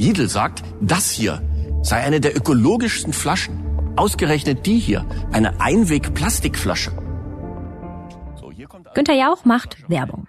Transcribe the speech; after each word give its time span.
Lidl 0.00 0.28
sagt, 0.28 0.62
das 0.80 1.10
hier 1.10 1.42
sei 1.82 2.00
eine 2.00 2.20
der 2.20 2.34
ökologischsten 2.34 3.12
Flaschen. 3.12 3.94
Ausgerechnet 3.96 4.64
die 4.64 4.78
hier, 4.78 5.04
eine 5.30 5.60
Einweg-Plastikflasche. 5.60 6.92
Günther 8.94 9.14
Jauch 9.14 9.44
macht 9.44 9.76
Werbung. 9.88 10.26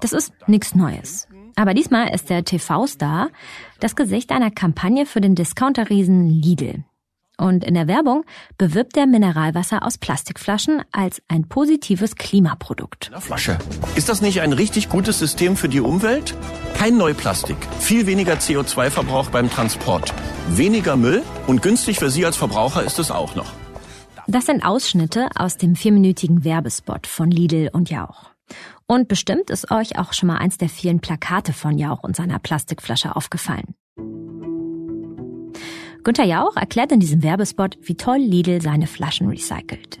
Das 0.00 0.12
ist 0.12 0.32
nichts 0.48 0.74
Neues. 0.74 1.28
Aber 1.54 1.72
diesmal 1.72 2.12
ist 2.14 2.30
der 2.30 2.44
TV-Star 2.44 3.30
das 3.80 3.94
Gesicht 3.94 4.32
einer 4.32 4.50
Kampagne 4.50 5.06
für 5.06 5.20
den 5.20 5.34
Discounterriesen 5.34 6.26
Lidl. 6.26 6.84
Und 7.40 7.64
in 7.64 7.74
der 7.74 7.86
Werbung 7.86 8.24
bewirbt 8.58 8.96
er 8.96 9.06
Mineralwasser 9.06 9.84
aus 9.86 9.96
Plastikflaschen 9.96 10.82
als 10.90 11.22
ein 11.28 11.48
positives 11.48 12.16
Klimaprodukt. 12.16 13.12
Flasche. 13.20 13.56
Ist 13.94 14.08
das 14.08 14.20
nicht 14.20 14.40
ein 14.40 14.52
richtig 14.52 14.88
gutes 14.88 15.20
System 15.20 15.56
für 15.56 15.68
die 15.68 15.80
Umwelt? 15.80 16.34
Kein 16.74 16.96
Neuplastik, 16.96 17.56
viel 17.78 18.06
weniger 18.06 18.34
CO2-Verbrauch 18.34 19.30
beim 19.30 19.50
Transport, 19.50 20.12
weniger 20.48 20.96
Müll 20.96 21.22
und 21.46 21.62
günstig 21.62 21.98
für 21.98 22.10
Sie 22.10 22.26
als 22.26 22.36
Verbraucher 22.36 22.82
ist 22.82 22.98
es 22.98 23.12
auch 23.12 23.36
noch. 23.36 23.52
Das 24.26 24.46
sind 24.46 24.64
Ausschnitte 24.64 25.28
aus 25.36 25.56
dem 25.56 25.76
vierminütigen 25.76 26.44
Werbespot 26.44 27.06
von 27.06 27.30
Lidl 27.30 27.70
und 27.72 27.88
Jauch. 27.88 28.30
Und 28.86 29.06
bestimmt 29.06 29.50
ist 29.50 29.70
euch 29.70 29.98
auch 29.98 30.12
schon 30.12 30.26
mal 30.26 30.38
eins 30.38 30.58
der 30.58 30.68
vielen 30.68 31.00
Plakate 31.00 31.52
von 31.52 31.78
Jauch 31.78 32.02
und 32.02 32.16
seiner 32.16 32.38
Plastikflasche 32.38 33.14
aufgefallen. 33.14 33.74
Günter 36.04 36.24
Jauch 36.24 36.56
erklärt 36.56 36.92
in 36.92 37.00
diesem 37.00 37.22
Werbespot, 37.22 37.78
wie 37.82 37.96
toll 37.96 38.18
Lidl 38.18 38.60
seine 38.62 38.86
Flaschen 38.86 39.28
recycelt. 39.28 39.98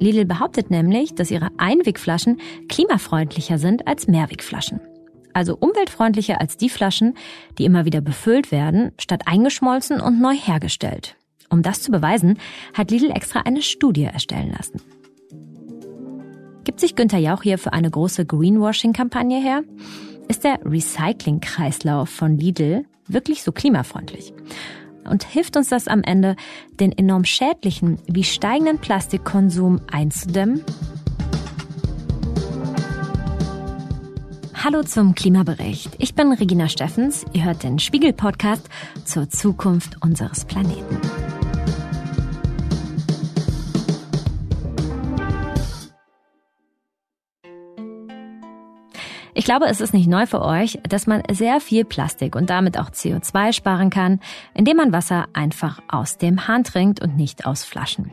Lidl 0.00 0.24
behauptet 0.24 0.70
nämlich, 0.70 1.14
dass 1.14 1.30
ihre 1.30 1.48
Einwegflaschen 1.58 2.40
klimafreundlicher 2.68 3.58
sind 3.58 3.86
als 3.86 4.08
Mehrwegflaschen. 4.08 4.80
Also 5.32 5.56
umweltfreundlicher 5.56 6.40
als 6.40 6.56
die 6.56 6.68
Flaschen, 6.68 7.14
die 7.58 7.64
immer 7.64 7.84
wieder 7.84 8.00
befüllt 8.00 8.52
werden, 8.52 8.92
statt 8.98 9.22
eingeschmolzen 9.26 10.00
und 10.00 10.20
neu 10.20 10.34
hergestellt. 10.34 11.16
Um 11.50 11.62
das 11.62 11.82
zu 11.82 11.90
beweisen, 11.90 12.38
hat 12.72 12.90
Lidl 12.90 13.10
extra 13.10 13.40
eine 13.40 13.62
Studie 13.62 14.04
erstellen 14.04 14.52
lassen. 14.56 14.80
Gibt 16.64 16.80
sich 16.80 16.96
Günther 16.96 17.18
Jauch 17.18 17.42
hier 17.42 17.58
für 17.58 17.72
eine 17.72 17.90
große 17.90 18.24
Greenwashing-Kampagne 18.24 19.40
her? 19.40 19.62
Ist 20.28 20.44
der 20.44 20.64
Recycling-Kreislauf 20.64 22.08
von 22.08 22.38
Lidl 22.38 22.86
wirklich 23.06 23.42
so 23.42 23.52
klimafreundlich? 23.52 24.32
Und 25.08 25.24
hilft 25.24 25.56
uns 25.56 25.68
das 25.68 25.88
am 25.88 26.02
Ende, 26.02 26.36
den 26.80 26.92
enorm 26.92 27.24
schädlichen 27.24 27.98
wie 28.06 28.24
steigenden 28.24 28.78
Plastikkonsum 28.78 29.80
einzudämmen? 29.90 30.64
Hallo 34.64 34.82
zum 34.82 35.14
Klimabericht. 35.14 35.90
Ich 35.98 36.14
bin 36.14 36.32
Regina 36.32 36.70
Steffens. 36.70 37.26
Ihr 37.34 37.44
hört 37.44 37.62
den 37.64 37.78
Spiegel-Podcast 37.78 38.66
zur 39.04 39.28
Zukunft 39.28 40.00
unseres 40.00 40.46
Planeten. 40.46 40.98
Ich 49.44 49.46
glaube, 49.46 49.66
es 49.66 49.82
ist 49.82 49.92
nicht 49.92 50.08
neu 50.08 50.24
für 50.24 50.40
euch, 50.40 50.78
dass 50.88 51.06
man 51.06 51.22
sehr 51.30 51.60
viel 51.60 51.84
Plastik 51.84 52.34
und 52.34 52.48
damit 52.48 52.78
auch 52.78 52.88
CO2 52.88 53.52
sparen 53.52 53.90
kann, 53.90 54.20
indem 54.54 54.78
man 54.78 54.90
Wasser 54.94 55.26
einfach 55.34 55.82
aus 55.86 56.16
dem 56.16 56.48
Hahn 56.48 56.64
trinkt 56.64 57.02
und 57.02 57.18
nicht 57.18 57.44
aus 57.44 57.62
Flaschen. 57.62 58.10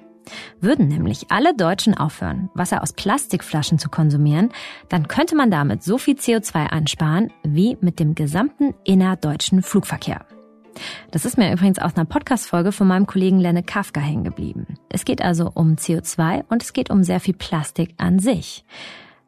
Würden 0.59 0.89
nämlich 0.89 1.31
alle 1.31 1.55
Deutschen 1.55 1.95
aufhören, 1.95 2.49
Wasser 2.53 2.83
aus 2.83 2.91
Plastikflaschen 2.91 3.79
zu 3.79 3.87
konsumieren, 3.87 4.49
dann 4.89 5.07
könnte 5.07 5.37
man 5.37 5.49
damit 5.49 5.83
so 5.83 5.97
viel 5.97 6.15
CO2 6.15 6.67
einsparen 6.67 7.31
wie 7.43 7.77
mit 7.79 8.02
dem 8.02 8.13
gesamten 8.13 8.73
innerdeutschen 8.83 9.61
Flugverkehr. 9.61 10.25
Das 11.11 11.23
ist 11.23 11.37
mir 11.37 11.53
übrigens 11.53 11.79
aus 11.79 11.95
einer 11.95 12.03
Podcast-Folge 12.03 12.73
von 12.73 12.89
meinem 12.89 13.07
Kollegen 13.07 13.39
Lenne 13.39 13.63
Kafka 13.63 14.02
hängen 14.02 14.25
geblieben. 14.25 14.77
Es 14.89 15.05
geht 15.05 15.21
also 15.21 15.49
um 15.53 15.75
CO2 15.75 16.43
und 16.49 16.61
es 16.61 16.73
geht 16.73 16.89
um 16.89 17.05
sehr 17.05 17.21
viel 17.21 17.36
Plastik 17.36 17.93
an 17.95 18.20
sich. 18.20 18.65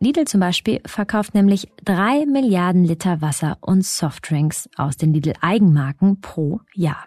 Lidl 0.03 0.25
zum 0.25 0.40
Beispiel 0.40 0.81
verkauft 0.86 1.34
nämlich 1.34 1.68
drei 1.84 2.25
Milliarden 2.25 2.84
Liter 2.84 3.22
Wasser 3.22 3.58
und 3.62 3.86
Softdrinks 3.86 4.69
aus 4.75 4.97
den 4.97 5.14
Lidl 5.14 5.34
Eigenmarken 5.41 6.22
pro 6.22 6.62
Jahr. 6.74 7.06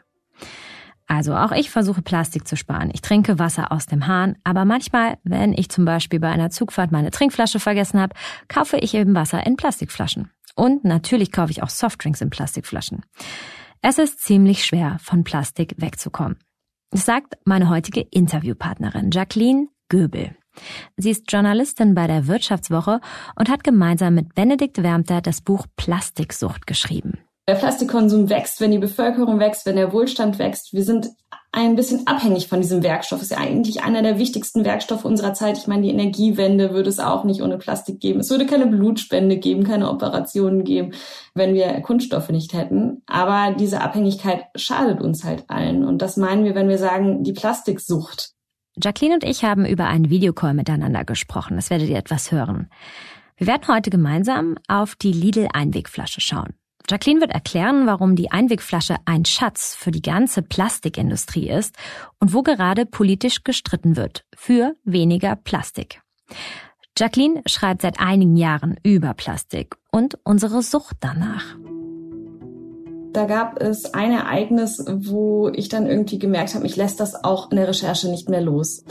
Also 1.07 1.37
auch 1.37 1.53
ich 1.53 1.71
versuche 1.71 2.03
Plastik 2.03 2.49
zu 2.49 2.57
sparen. 2.57 2.91
Ich 2.93 3.01
trinke 3.01 3.39
Wasser 3.39 3.71
aus 3.71 3.87
dem 3.87 4.07
Hahn, 4.07 4.37
aber 4.43 4.65
manchmal, 4.65 5.19
wenn 5.23 5.53
ich 5.53 5.69
zum 5.69 5.85
Beispiel 5.85 6.19
bei 6.19 6.31
einer 6.31 6.51
Zugfahrt 6.51 6.91
meine 6.91 7.11
Trinkflasche 7.11 7.61
vergessen 7.61 8.01
habe, 8.01 8.15
kaufe 8.49 8.77
ich 8.79 8.95
eben 8.95 9.15
Wasser 9.15 9.47
in 9.47 9.57
Plastikflaschen. 9.57 10.31
Und 10.57 10.85
natürlich 10.85 11.31
kaufe 11.31 11.53
ich 11.53 11.63
auch 11.63 11.69
Softdrinks 11.69 12.23
in 12.23 12.31
Plastikflaschen. 12.31 13.05
Es 13.83 13.99
ist 13.99 14.21
ziemlich 14.21 14.65
schwer, 14.65 14.97
von 15.01 15.23
Plastik 15.23 15.75
wegzukommen. 15.77 16.39
Das 16.91 17.05
sagt 17.05 17.35
meine 17.45 17.69
heutige 17.69 18.01
Interviewpartnerin 18.01 19.11
Jacqueline 19.11 19.69
Göbel. 19.89 20.35
Sie 20.97 21.11
ist 21.11 21.31
Journalistin 21.31 21.95
bei 21.95 22.07
der 22.07 22.27
Wirtschaftswoche 22.27 23.01
und 23.39 23.49
hat 23.49 23.65
gemeinsam 23.65 24.15
mit 24.15 24.35
Benedikt 24.35 24.83
Wärmter 24.83 25.21
das 25.21 25.41
Buch 25.41 25.67
Plastiksucht 25.77 26.67
geschrieben. 26.67 27.19
Der 27.49 27.55
Plastikkonsum 27.55 28.29
wächst, 28.29 28.61
wenn 28.61 28.73
die 28.73 28.79
Bevölkerung 28.79 29.39
wächst, 29.39 29.67
wenn 29.67 29.77
der 29.77 29.93
Wohlstand 29.93 30.41
wächst. 30.41 30.73
Wir 30.73 30.83
sind 30.83 31.11
ein 31.53 31.77
bisschen 31.77 32.07
abhängig 32.07 32.49
von 32.49 32.61
diesem 32.61 32.83
Werkstoff. 32.83 33.23
Ist 33.23 33.31
ja 33.31 33.39
eigentlich 33.39 33.85
einer 33.85 34.03
der 34.03 34.19
wichtigsten 34.19 34.65
Werkstoffe 34.65 35.05
unserer 35.05 35.33
Zeit. 35.33 35.57
Ich 35.57 35.69
meine, 35.69 35.83
die 35.83 35.91
Energiewende 35.91 36.73
würde 36.73 36.91
es 36.91 36.99
auch 36.99 37.23
nicht 37.23 37.43
ohne 37.43 37.57
Plastik 37.57 38.01
geben. 38.01 38.19
Es 38.19 38.31
würde 38.31 38.47
keine 38.47 38.67
Blutspende 38.67 39.39
geben, 39.39 39.63
keine 39.63 39.91
Operationen 39.91 40.65
geben, 40.65 40.93
wenn 41.35 41.55
wir 41.55 41.69
Kunststoffe 41.83 42.31
nicht 42.31 42.53
hätten. 42.53 43.03
Aber 43.07 43.55
diese 43.57 43.81
Abhängigkeit 43.81 44.47
schadet 44.57 45.01
uns 45.01 45.23
halt 45.23 45.45
allen. 45.47 45.85
Und 45.85 46.03
das 46.03 46.17
meinen 46.17 46.45
wir, 46.45 46.57
wenn 46.57 46.69
wir 46.69 46.79
sagen, 46.79 47.23
die 47.23 47.33
Plastiksucht. 47.33 48.36
Jacqueline 48.83 49.15
und 49.15 49.25
ich 49.25 49.45
haben 49.45 49.65
über 49.65 49.87
einen 49.87 50.11
Videocall 50.11 50.55
miteinander 50.55 51.05
gesprochen. 51.05 51.57
Das 51.57 51.71
werdet 51.71 51.89
ihr 51.89 51.97
etwas 51.97 52.31
hören. 52.31 52.69
Wir 53.37 53.47
werden 53.47 53.69
heute 53.69 53.91
gemeinsam 53.91 54.57
auf 54.69 54.95
die 54.95 55.13
Lidl 55.13 55.49
Einwegflasche 55.53 56.21
schauen. 56.21 56.55
Jacqueline 56.89 57.21
wird 57.21 57.33
erklären, 57.33 57.87
warum 57.87 58.15
die 58.15 58.31
Einwegflasche 58.31 58.97
ein 59.07 59.25
Schatz 59.25 59.75
für 59.75 59.91
die 59.91 60.03
ganze 60.03 60.43
Plastikindustrie 60.43 61.49
ist 61.51 61.77
und 62.21 62.33
wo 62.33 62.43
gerade 62.43 62.87
politisch 62.87 63.43
gestritten 63.43 63.97
wird 63.97 64.25
für 64.37 64.77
weniger 64.85 65.37
Plastik. 65.37 66.01
Jacqueline 66.97 67.43
schreibt 67.47 67.83
seit 67.83 67.99
einigen 67.99 68.37
Jahren 68.37 68.77
über 68.83 69.15
Plastik 69.15 69.77
und 69.91 70.19
unsere 70.23 70.63
Sucht 70.63 70.97
danach. 71.01 71.57
Da 73.17 73.25
gab 73.25 73.63
es 73.63 73.95
ein 73.95 74.13
Ereignis, 74.13 74.85
wo 74.87 75.49
ich 75.49 75.71
dann 75.71 75.87
irgendwie 75.87 76.19
gemerkt 76.19 76.55
habe, 76.55 76.67
ich 76.67 76.77
lässt 76.77 77.01
das 77.01 77.25
auch 77.25 77.51
in 77.51 77.57
der 77.57 77.67
Recherche 77.67 78.11
nicht 78.11 78.29
mehr 78.29 78.43
los. 78.43 78.85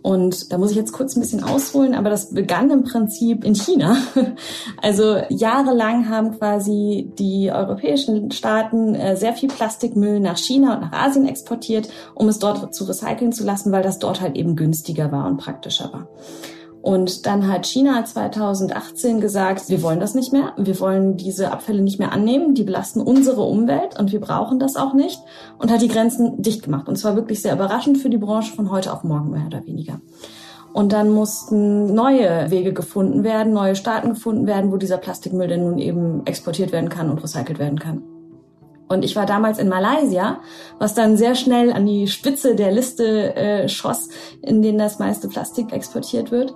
Und 0.00 0.50
da 0.50 0.56
muss 0.56 0.70
ich 0.70 0.78
jetzt 0.78 0.94
kurz 0.94 1.14
ein 1.14 1.20
bisschen 1.20 1.44
ausholen, 1.44 1.94
aber 1.94 2.08
das 2.08 2.32
begann 2.32 2.70
im 2.70 2.84
Prinzip 2.84 3.44
in 3.44 3.54
China. 3.54 3.98
Also 4.80 5.18
jahrelang 5.28 6.08
haben 6.08 6.38
quasi 6.38 7.10
die 7.18 7.50
europäischen 7.52 8.30
Staaten 8.30 8.94
äh, 8.94 9.16
sehr 9.16 9.34
viel 9.34 9.50
Plastikmüll 9.50 10.20
nach 10.20 10.38
China 10.38 10.74
und 10.74 10.80
nach 10.80 10.92
Asien 10.92 11.28
exportiert, 11.28 11.90
um 12.14 12.28
es 12.28 12.38
dort 12.38 12.74
zu 12.74 12.84
recyceln 12.84 13.32
zu 13.32 13.44
lassen, 13.44 13.72
weil 13.72 13.82
das 13.82 13.98
dort 13.98 14.22
halt 14.22 14.36
eben 14.36 14.56
günstiger 14.56 15.12
war 15.12 15.26
und 15.26 15.36
praktischer 15.36 15.92
war. 15.92 16.08
Und 16.86 17.26
dann 17.26 17.48
hat 17.48 17.66
China 17.66 18.04
2018 18.04 19.20
gesagt, 19.20 19.68
wir 19.68 19.82
wollen 19.82 19.98
das 19.98 20.14
nicht 20.14 20.32
mehr, 20.32 20.52
wir 20.56 20.78
wollen 20.78 21.16
diese 21.16 21.50
Abfälle 21.50 21.82
nicht 21.82 21.98
mehr 21.98 22.12
annehmen, 22.12 22.54
die 22.54 22.62
belasten 22.62 23.00
unsere 23.00 23.42
Umwelt 23.42 23.98
und 23.98 24.12
wir 24.12 24.20
brauchen 24.20 24.60
das 24.60 24.76
auch 24.76 24.94
nicht 24.94 25.18
und 25.58 25.72
hat 25.72 25.82
die 25.82 25.88
Grenzen 25.88 26.40
dicht 26.40 26.62
gemacht. 26.62 26.86
Und 26.88 26.94
zwar 26.94 27.16
wirklich 27.16 27.42
sehr 27.42 27.54
überraschend 27.54 27.98
für 27.98 28.08
die 28.08 28.18
Branche 28.18 28.54
von 28.54 28.70
heute 28.70 28.92
auf 28.92 29.02
morgen 29.02 29.32
mehr 29.32 29.46
oder 29.48 29.66
weniger. 29.66 30.00
Und 30.72 30.92
dann 30.92 31.10
mussten 31.10 31.92
neue 31.92 32.52
Wege 32.52 32.72
gefunden 32.72 33.24
werden, 33.24 33.52
neue 33.52 33.74
Staaten 33.74 34.10
gefunden 34.10 34.46
werden, 34.46 34.70
wo 34.70 34.76
dieser 34.76 34.98
Plastikmüll 34.98 35.48
denn 35.48 35.64
nun 35.64 35.78
eben 35.78 36.24
exportiert 36.24 36.70
werden 36.70 36.88
kann 36.88 37.10
und 37.10 37.20
recycelt 37.20 37.58
werden 37.58 37.80
kann. 37.80 38.04
Und 38.88 39.04
ich 39.04 39.16
war 39.16 39.26
damals 39.26 39.58
in 39.58 39.68
Malaysia, 39.68 40.40
was 40.78 40.94
dann 40.94 41.16
sehr 41.16 41.34
schnell 41.34 41.72
an 41.72 41.86
die 41.86 42.06
Spitze 42.06 42.54
der 42.54 42.70
Liste 42.72 43.34
äh, 43.34 43.68
schoss, 43.68 44.08
in 44.42 44.62
denen 44.62 44.78
das 44.78 44.98
meiste 44.98 45.28
Plastik 45.28 45.72
exportiert 45.72 46.30
wird. 46.30 46.54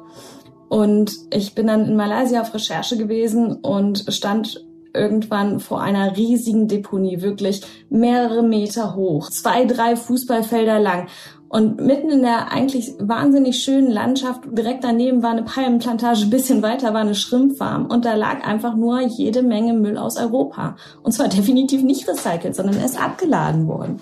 Und 0.68 1.12
ich 1.32 1.54
bin 1.56 1.66
dann 1.66 1.86
in 1.86 1.96
Malaysia 1.96 2.40
auf 2.40 2.54
Recherche 2.54 2.96
gewesen 2.96 3.56
und 3.56 4.04
stand 4.08 4.64
irgendwann 4.94 5.60
vor 5.60 5.80
einer 5.80 6.16
riesigen 6.16 6.68
Deponie, 6.68 7.22
wirklich 7.22 7.62
mehrere 7.88 8.42
Meter 8.42 8.94
hoch, 8.94 9.30
zwei, 9.30 9.64
drei 9.64 9.96
Fußballfelder 9.96 10.78
lang. 10.78 11.08
Und 11.50 11.80
mitten 11.80 12.10
in 12.10 12.22
der 12.22 12.52
eigentlich 12.52 12.94
wahnsinnig 13.00 13.60
schönen 13.60 13.90
Landschaft, 13.90 14.42
direkt 14.52 14.84
daneben 14.84 15.24
war 15.24 15.32
eine 15.32 15.42
Palmenplantage, 15.42 16.22
ein 16.22 16.30
bisschen 16.30 16.62
weiter 16.62 16.94
war 16.94 17.00
eine 17.00 17.16
Schrimpfarm 17.16 17.86
und 17.86 18.04
da 18.04 18.14
lag 18.14 18.46
einfach 18.46 18.76
nur 18.76 19.00
jede 19.00 19.42
Menge 19.42 19.72
Müll 19.72 19.98
aus 19.98 20.16
Europa. 20.16 20.76
Und 21.02 21.10
zwar 21.10 21.26
definitiv 21.28 21.82
nicht 21.82 22.08
recycelt, 22.08 22.54
sondern 22.54 22.76
er 22.76 22.84
ist 22.84 23.02
abgeladen 23.02 23.66
worden. 23.66 23.98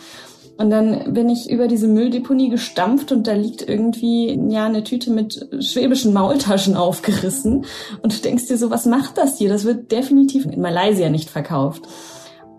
Und 0.59 0.69
dann 0.69 1.15
bin 1.15 1.31
ich 1.31 1.49
über 1.49 1.69
diese 1.69 1.89
Mülldeponie 1.89 2.50
gestampft 2.50 3.12
und 3.12 3.27
da 3.27 3.33
liegt 3.33 3.67
irgendwie 3.67 4.39
ja 4.50 4.67
eine 4.67 4.85
Tüte 4.85 5.11
mit 5.11 5.49
schwäbischen 5.61 6.12
Maultaschen 6.12 6.77
aufgerissen. 6.77 7.65
Und 8.03 8.15
du 8.15 8.23
denkst 8.23 8.49
dir 8.49 8.59
so, 8.59 8.69
was 8.69 8.85
macht 8.85 9.17
das 9.17 9.39
hier? 9.39 9.49
Das 9.49 9.65
wird 9.65 9.91
definitiv 9.91 10.45
in 10.45 10.61
Malaysia 10.61 11.09
nicht 11.09 11.31
verkauft. 11.31 11.89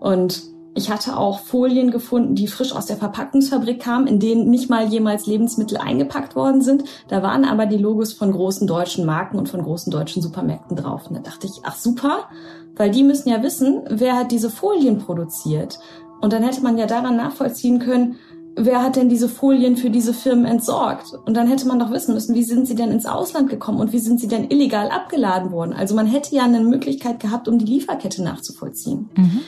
Und 0.00 0.49
Ich 0.74 0.90
hatte 0.90 1.16
auch 1.16 1.40
Folien 1.40 1.90
gefunden, 1.90 2.36
die 2.36 2.46
frisch 2.46 2.72
aus 2.72 2.86
der 2.86 2.96
Verpackungsfabrik 2.96 3.80
kamen, 3.80 4.06
in 4.06 4.20
denen 4.20 4.50
nicht 4.50 4.70
mal 4.70 4.86
jemals 4.86 5.26
Lebensmittel 5.26 5.78
eingepackt 5.78 6.36
worden 6.36 6.62
sind. 6.62 6.84
Da 7.08 7.22
waren 7.22 7.44
aber 7.44 7.66
die 7.66 7.76
Logos 7.76 8.12
von 8.12 8.30
großen 8.30 8.66
deutschen 8.66 9.04
Marken 9.04 9.36
und 9.36 9.48
von 9.48 9.62
großen 9.62 9.90
deutschen 9.90 10.22
Supermärkten 10.22 10.76
drauf. 10.76 11.08
Und 11.08 11.16
da 11.16 11.20
dachte 11.22 11.48
ich, 11.48 11.62
ach 11.64 11.74
super, 11.74 12.28
weil 12.76 12.90
die 12.90 13.02
müssen 13.02 13.28
ja 13.28 13.42
wissen, 13.42 13.82
wer 13.88 14.16
hat 14.16 14.30
diese 14.30 14.48
Folien 14.48 14.98
produziert. 14.98 15.78
Und 16.20 16.32
dann 16.32 16.42
hätte 16.42 16.62
man 16.62 16.78
ja 16.78 16.86
daran 16.86 17.16
nachvollziehen 17.16 17.80
können, 17.80 18.16
wer 18.56 18.82
hat 18.82 18.96
denn 18.96 19.08
diese 19.08 19.28
Folien 19.28 19.76
für 19.76 19.90
diese 19.90 20.14
Firmen 20.14 20.44
entsorgt? 20.44 21.14
Und 21.26 21.36
dann 21.36 21.48
hätte 21.48 21.66
man 21.66 21.78
doch 21.78 21.90
wissen 21.90 22.14
müssen, 22.14 22.34
wie 22.34 22.44
sind 22.44 22.66
sie 22.66 22.74
denn 22.74 22.90
ins 22.90 23.06
Ausland 23.06 23.50
gekommen 23.50 23.80
und 23.80 23.92
wie 23.92 23.98
sind 23.98 24.20
sie 24.20 24.28
denn 24.28 24.50
illegal 24.50 24.88
abgeladen 24.90 25.50
worden? 25.50 25.72
Also 25.72 25.94
man 25.94 26.06
hätte 26.06 26.34
ja 26.34 26.44
eine 26.44 26.60
Möglichkeit 26.60 27.20
gehabt, 27.20 27.48
um 27.48 27.58
die 27.58 27.64
Lieferkette 27.64 28.22
nachzuvollziehen. 28.22 29.08
Mhm. 29.16 29.40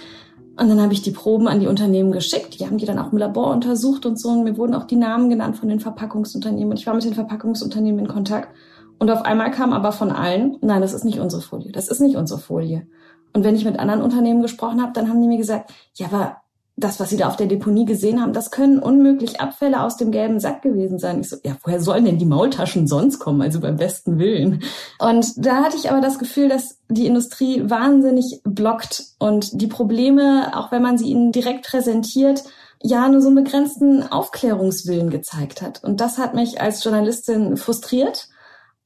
Und 0.56 0.69
dann 0.69 0.82
habe 0.82 0.93
ich 0.93 1.02
die 1.02 1.12
Proben 1.12 1.49
an 1.49 1.60
die 1.60 1.66
Unternehmen 1.66 2.12
geschickt. 2.12 2.58
Die 2.58 2.66
haben 2.66 2.76
die 2.76 2.84
dann 2.84 2.99
auch 2.99 3.12
im 3.12 3.19
Labor 3.19 3.50
untersucht 3.52 4.04
und 4.04 4.20
so. 4.20 4.28
Und 4.28 4.44
mir 4.44 4.56
wurden 4.58 4.75
auch 4.75 4.84
die 4.84 4.96
Namen 4.96 5.31
genannt 5.31 5.56
von 5.56 5.69
den 5.69 5.81
Verpackungsunternehmen. 5.81 6.72
Und 6.72 6.78
ich 6.78 6.87
war 6.87 6.94
mit 6.94 7.04
den 7.04 7.14
Verpackungsunternehmen 7.14 8.00
in 8.00 8.08
Kontakt. 8.08 8.54
Und 8.99 9.10
auf 9.10 9.22
einmal 9.25 9.50
kam 9.50 9.72
aber 9.72 9.93
von 9.93 10.12
allen, 10.12 10.58
nein, 10.60 10.82
das 10.82 10.93
ist 10.93 11.04
nicht 11.04 11.20
unsere 11.20 11.43
Folie. 11.43 11.72
Das 11.72 11.88
ist 11.88 12.00
nicht 12.00 12.16
unsere 12.16 12.38
Folie. 12.38 12.87
Und 13.32 13.44
wenn 13.44 13.56
ich 13.56 13.64
mit 13.64 13.78
anderen 13.78 14.02
Unternehmen 14.02 14.43
gesprochen 14.43 14.82
habe, 14.82 14.93
dann 14.93 15.08
haben 15.08 15.22
die 15.22 15.28
mir 15.28 15.38
gesagt, 15.38 15.72
ja, 15.94 16.06
aber 16.06 16.42
das, 16.76 16.98
was 16.98 17.10
sie 17.10 17.16
da 17.16 17.28
auf 17.28 17.36
der 17.36 17.46
Deponie 17.46 17.84
gesehen 17.84 18.20
haben, 18.20 18.32
das 18.32 18.50
können 18.50 18.78
unmöglich 18.78 19.40
Abfälle 19.40 19.82
aus 19.82 19.96
dem 19.96 20.10
gelben 20.10 20.40
Sack 20.40 20.62
gewesen 20.62 20.98
sein. 20.98 21.20
Ich 21.20 21.28
so, 21.28 21.36
ja, 21.44 21.56
woher 21.62 21.80
sollen 21.80 22.06
denn 22.06 22.19
die 22.19 22.24
Maultaschen 22.24 22.86
sonst 22.86 23.19
kommen? 23.19 23.42
Also 23.42 23.60
beim 23.60 23.76
besten 23.76 24.19
Willen. 24.19 24.62
Und 24.98 25.26
da 25.36 25.62
hatte 25.64 25.76
ich 25.76 25.90
aber 25.90 26.00
das 26.00 26.19
Gefühl, 26.19 26.48
dass 26.48 26.78
die 26.88 27.06
Industrie 27.06 27.69
wahnsinnig 27.69 28.40
blockt 28.44 29.04
und 29.19 29.60
die 29.60 29.66
Probleme, 29.66 30.56
auch 30.56 30.72
wenn 30.72 30.82
man 30.82 30.96
sie 30.96 31.10
ihnen 31.10 31.30
direkt 31.30 31.66
präsentiert, 31.66 32.42
ja 32.82 33.08
nur 33.08 33.20
so 33.20 33.28
einen 33.28 33.44
begrenzten 33.44 34.02
Aufklärungswillen 34.02 35.10
gezeigt 35.10 35.62
hat. 35.62 35.84
Und 35.84 36.00
das 36.00 36.19
hat 36.19 36.34
mich 36.34 36.60
als 36.60 36.82
Journalistin 36.82 37.56
frustriert 37.56 38.28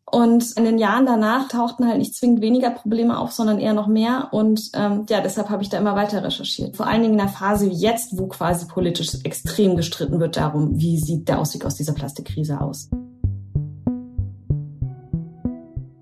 und 0.08 0.52
in 0.56 0.64
den 0.64 0.78
Jahren 0.78 1.04
danach 1.04 1.48
tauchten 1.48 1.86
halt 1.86 1.98
nicht 1.98 2.14
zwingend 2.14 2.40
weniger 2.40 2.70
Probleme 2.70 3.18
auf, 3.18 3.32
sondern 3.32 3.58
eher 3.58 3.74
noch 3.74 3.88
mehr. 3.88 4.28
Und 4.30 4.70
ähm, 4.74 5.04
ja, 5.08 5.20
deshalb 5.20 5.50
habe 5.50 5.64
ich 5.64 5.68
da 5.68 5.78
immer 5.78 5.96
weiter 5.96 6.22
recherchiert. 6.22 6.76
Vor 6.76 6.86
allen 6.86 7.02
Dingen 7.02 7.14
in 7.14 7.20
einer 7.20 7.28
Phase 7.28 7.68
wie 7.68 7.74
jetzt, 7.74 8.16
wo 8.16 8.28
quasi 8.28 8.66
politisch 8.66 9.18
extrem 9.24 9.76
gestritten 9.76 10.20
wird 10.20 10.36
darum, 10.36 10.78
wie 10.78 10.98
sieht 10.98 11.28
der 11.28 11.40
Ausweg 11.40 11.64
aus 11.64 11.74
dieser 11.74 11.92
Plastikkrise 11.92 12.60
aus. 12.60 12.88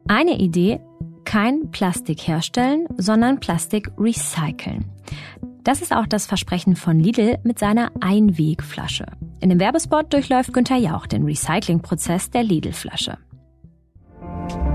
Eine 0.07 0.39
Idee, 0.39 0.81
kein 1.25 1.71
Plastik 1.71 2.29
herstellen, 2.29 2.87
sondern 2.99 3.41
Plastik 3.41 3.91
recyceln. 3.97 4.85
Das 5.63 5.81
ist 5.81 5.97
auch 5.97 6.07
das 6.07 6.27
Versprechen 6.27 6.77
von 6.77 7.01
Lidl 7.01 7.39
mit 7.43 7.59
seiner 7.59 7.91
Einwegflasche. 8.01 9.07
In 9.41 9.49
dem 9.49 9.61
Werbespot 9.61 10.13
durchläuft 10.13 10.53
Günther 10.53 10.77
Jauch 10.77 11.07
den 11.07 11.25
Recyclingprozess 11.25 12.31
der 12.31 12.43
Lidl-Flasche. 12.43 13.17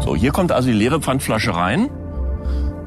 So, 0.01 0.15
hier 0.15 0.31
kommt 0.31 0.51
also 0.51 0.67
die 0.69 0.73
leere 0.73 1.01
Pfandflasche 1.01 1.55
rein. 1.55 1.89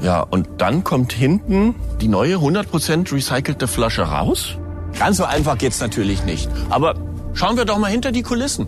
Ja, 0.00 0.20
und 0.20 0.48
dann 0.58 0.82
kommt 0.82 1.12
hinten 1.12 1.74
die 2.00 2.08
neue 2.08 2.36
100% 2.36 3.12
recycelte 3.12 3.68
Flasche 3.68 4.02
raus. 4.02 4.56
Ganz 4.98 5.18
so 5.18 5.24
einfach 5.24 5.58
geht's 5.58 5.80
natürlich 5.80 6.24
nicht. 6.24 6.50
Aber 6.70 6.94
schauen 7.34 7.56
wir 7.56 7.64
doch 7.64 7.78
mal 7.78 7.90
hinter 7.90 8.12
die 8.12 8.22
Kulissen. 8.22 8.66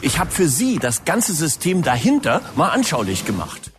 Ich 0.00 0.18
habe 0.18 0.30
für 0.30 0.48
Sie 0.48 0.78
das 0.78 1.04
ganze 1.04 1.32
System 1.32 1.82
dahinter 1.82 2.40
mal 2.56 2.70
anschaulich 2.70 3.24
gemacht. 3.24 3.70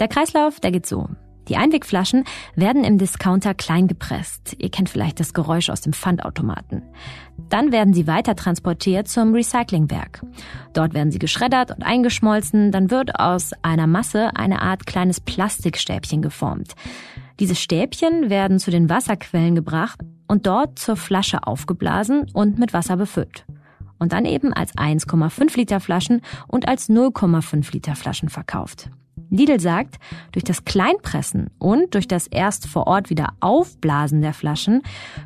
Der 0.00 0.08
Kreislauf, 0.08 0.60
der 0.60 0.70
geht 0.70 0.86
so. 0.86 1.08
Die 1.48 1.56
Einwegflaschen 1.56 2.24
werden 2.56 2.84
im 2.84 2.98
Discounter 2.98 3.54
klein 3.54 3.86
gepresst. 3.86 4.56
Ihr 4.58 4.70
kennt 4.70 4.88
vielleicht 4.88 5.20
das 5.20 5.34
Geräusch 5.34 5.70
aus 5.70 5.82
dem 5.82 5.92
Pfandautomaten. 5.92 6.82
Dann 7.48 7.72
werden 7.72 7.92
sie 7.92 8.06
weiter 8.06 8.34
transportiert 8.34 9.08
zum 9.08 9.34
Recyclingwerk. 9.34 10.22
Dort 10.72 10.94
werden 10.94 11.10
sie 11.10 11.18
geschreddert 11.18 11.70
und 11.70 11.82
eingeschmolzen. 11.82 12.72
Dann 12.72 12.90
wird 12.90 13.18
aus 13.18 13.52
einer 13.62 13.86
Masse 13.86 14.30
eine 14.34 14.62
Art 14.62 14.86
kleines 14.86 15.20
Plastikstäbchen 15.20 16.22
geformt. 16.22 16.74
Diese 17.40 17.54
Stäbchen 17.56 18.30
werden 18.30 18.58
zu 18.58 18.70
den 18.70 18.88
Wasserquellen 18.88 19.54
gebracht 19.54 20.00
und 20.28 20.46
dort 20.46 20.78
zur 20.78 20.96
Flasche 20.96 21.46
aufgeblasen 21.46 22.26
und 22.32 22.58
mit 22.58 22.72
Wasser 22.72 22.96
befüllt. 22.96 23.44
Und 23.98 24.12
dann 24.12 24.24
eben 24.24 24.52
als 24.52 24.74
1,5 24.76 25.56
Liter 25.56 25.80
Flaschen 25.80 26.22
und 26.48 26.68
als 26.68 26.88
0,5 26.88 27.72
Liter 27.72 27.94
Flaschen 27.94 28.28
verkauft. 28.28 28.90
Lidl 29.34 29.60
sagt, 29.60 29.96
durch 30.32 30.44
das 30.44 30.64
Kleinpressen 30.64 31.50
und 31.58 31.94
durch 31.94 32.08
das 32.08 32.26
erst 32.26 32.66
vor 32.66 32.86
Ort 32.86 33.10
wieder 33.10 33.34
Aufblasen 33.40 34.22
der 34.22 34.32
Flaschen 34.32 34.82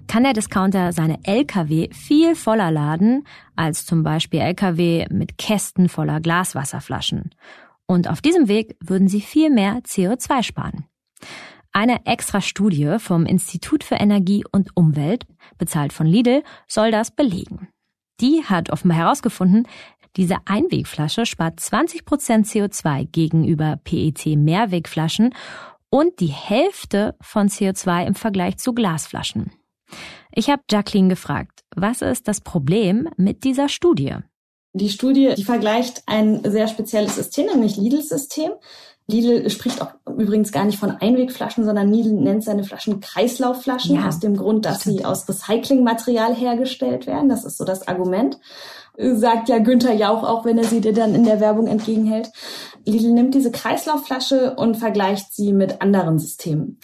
kann 0.07 0.25
der 0.25 0.33
Discounter 0.33 0.93
seine 0.93 1.19
Lkw 1.25 1.89
viel 1.93 2.35
voller 2.35 2.71
laden 2.71 3.27
als 3.57 3.87
zum 3.87 4.03
Beispiel 4.03 4.41
Lkw 4.41 5.07
mit 5.11 5.39
Kästen 5.39 5.89
voller 5.89 6.21
Glaswasserflaschen. 6.21 7.31
Und 7.87 8.09
auf 8.09 8.21
diesem 8.21 8.49
Weg 8.49 8.77
würden 8.81 9.09
sie 9.09 9.21
viel 9.21 9.51
mehr 9.51 9.79
CO2 9.81 10.43
sparen. 10.43 10.85
Eine 11.73 12.07
extra 12.07 12.41
Studie 12.41 12.97
vom 12.99 13.27
Institut 13.27 13.85
für 13.85 13.97
Energie 13.97 14.45
und 14.53 14.77
Umwelt, 14.77 15.27
bezahlt 15.59 15.93
von 15.93 16.07
Lidl, 16.07 16.43
soll 16.67 16.91
das 16.91 17.11
belegen. 17.11 17.69
Die 18.21 18.43
hat 18.45 18.71
offenbar 18.71 18.99
herausgefunden, 18.99 19.67
diese 20.17 20.37
Einwegflasche 20.47 21.27
spart 21.27 21.61
20 21.61 22.05
Prozent 22.05 22.47
CO2 22.47 23.09
gegenüber 23.11 23.79
PET-Mehrwegflaschen 23.85 25.35
und 25.91 26.21
die 26.21 26.27
Hälfte 26.27 27.15
von 27.21 27.49
CO2 27.49 28.07
im 28.07 28.15
Vergleich 28.15 28.59
zu 28.59 28.73
Glasflaschen. 28.73 29.53
Ich 30.33 30.51
habe 30.51 30.63
Jacqueline 30.71 31.09
gefragt, 31.09 31.61
was 31.75 32.03
ist 32.03 32.29
das 32.29 32.41
Problem 32.41 33.09
mit 33.17 33.45
dieser 33.45 33.69
Studie? 33.69 34.17
Die 34.75 34.91
Studie, 34.91 35.35
die 35.37 35.45
vergleicht 35.45 36.03
ein 36.07 36.43
sehr 36.45 36.69
spezielles 36.69 37.17
System, 37.17 37.47
nämlich 37.47 37.77
Lidl-System. 37.77 38.53
Lidl 39.11 39.49
spricht 39.49 39.81
auch 39.81 39.93
übrigens 40.07 40.53
gar 40.53 40.67
nicht 40.67 40.79
von 40.79 40.91
Einwegflaschen, 40.91 41.65
sondern 41.65 41.91
Lidl 41.91 42.13
nennt 42.13 42.45
seine 42.45 42.63
Flaschen 42.63 43.01
Kreislaufflaschen 43.01 43.97
ja, 43.97 44.07
aus 44.07 44.21
dem 44.21 44.37
Grund, 44.37 44.67
dass 44.67 44.83
stimmt. 44.83 44.99
sie 44.99 45.05
aus 45.07 45.27
Recyclingmaterial 45.27 46.35
hergestellt 46.35 47.07
werden. 47.07 47.31
Das 47.31 47.45
ist 47.45 47.57
so 47.57 47.65
das 47.65 47.89
Argument 47.89 48.39
sagt 48.99 49.49
ja 49.49 49.59
Günther 49.59 49.95
Jauch 49.95 50.25
auch, 50.25 50.45
wenn 50.45 50.59
er 50.59 50.65
sie 50.65 50.81
dir 50.81 50.93
dann 50.93 51.15
in 51.15 51.25
der 51.25 51.41
Werbung 51.41 51.67
entgegenhält. 51.67 52.31
Lidl 52.85 53.11
nimmt 53.11 53.35
diese 53.35 53.53
Kreislaufflasche 53.53 54.55
und 54.57 54.77
vergleicht 54.77 55.33
sie 55.33 55.53
mit 55.53 55.81
anderen 55.81 56.19
Systemen. 56.19 56.81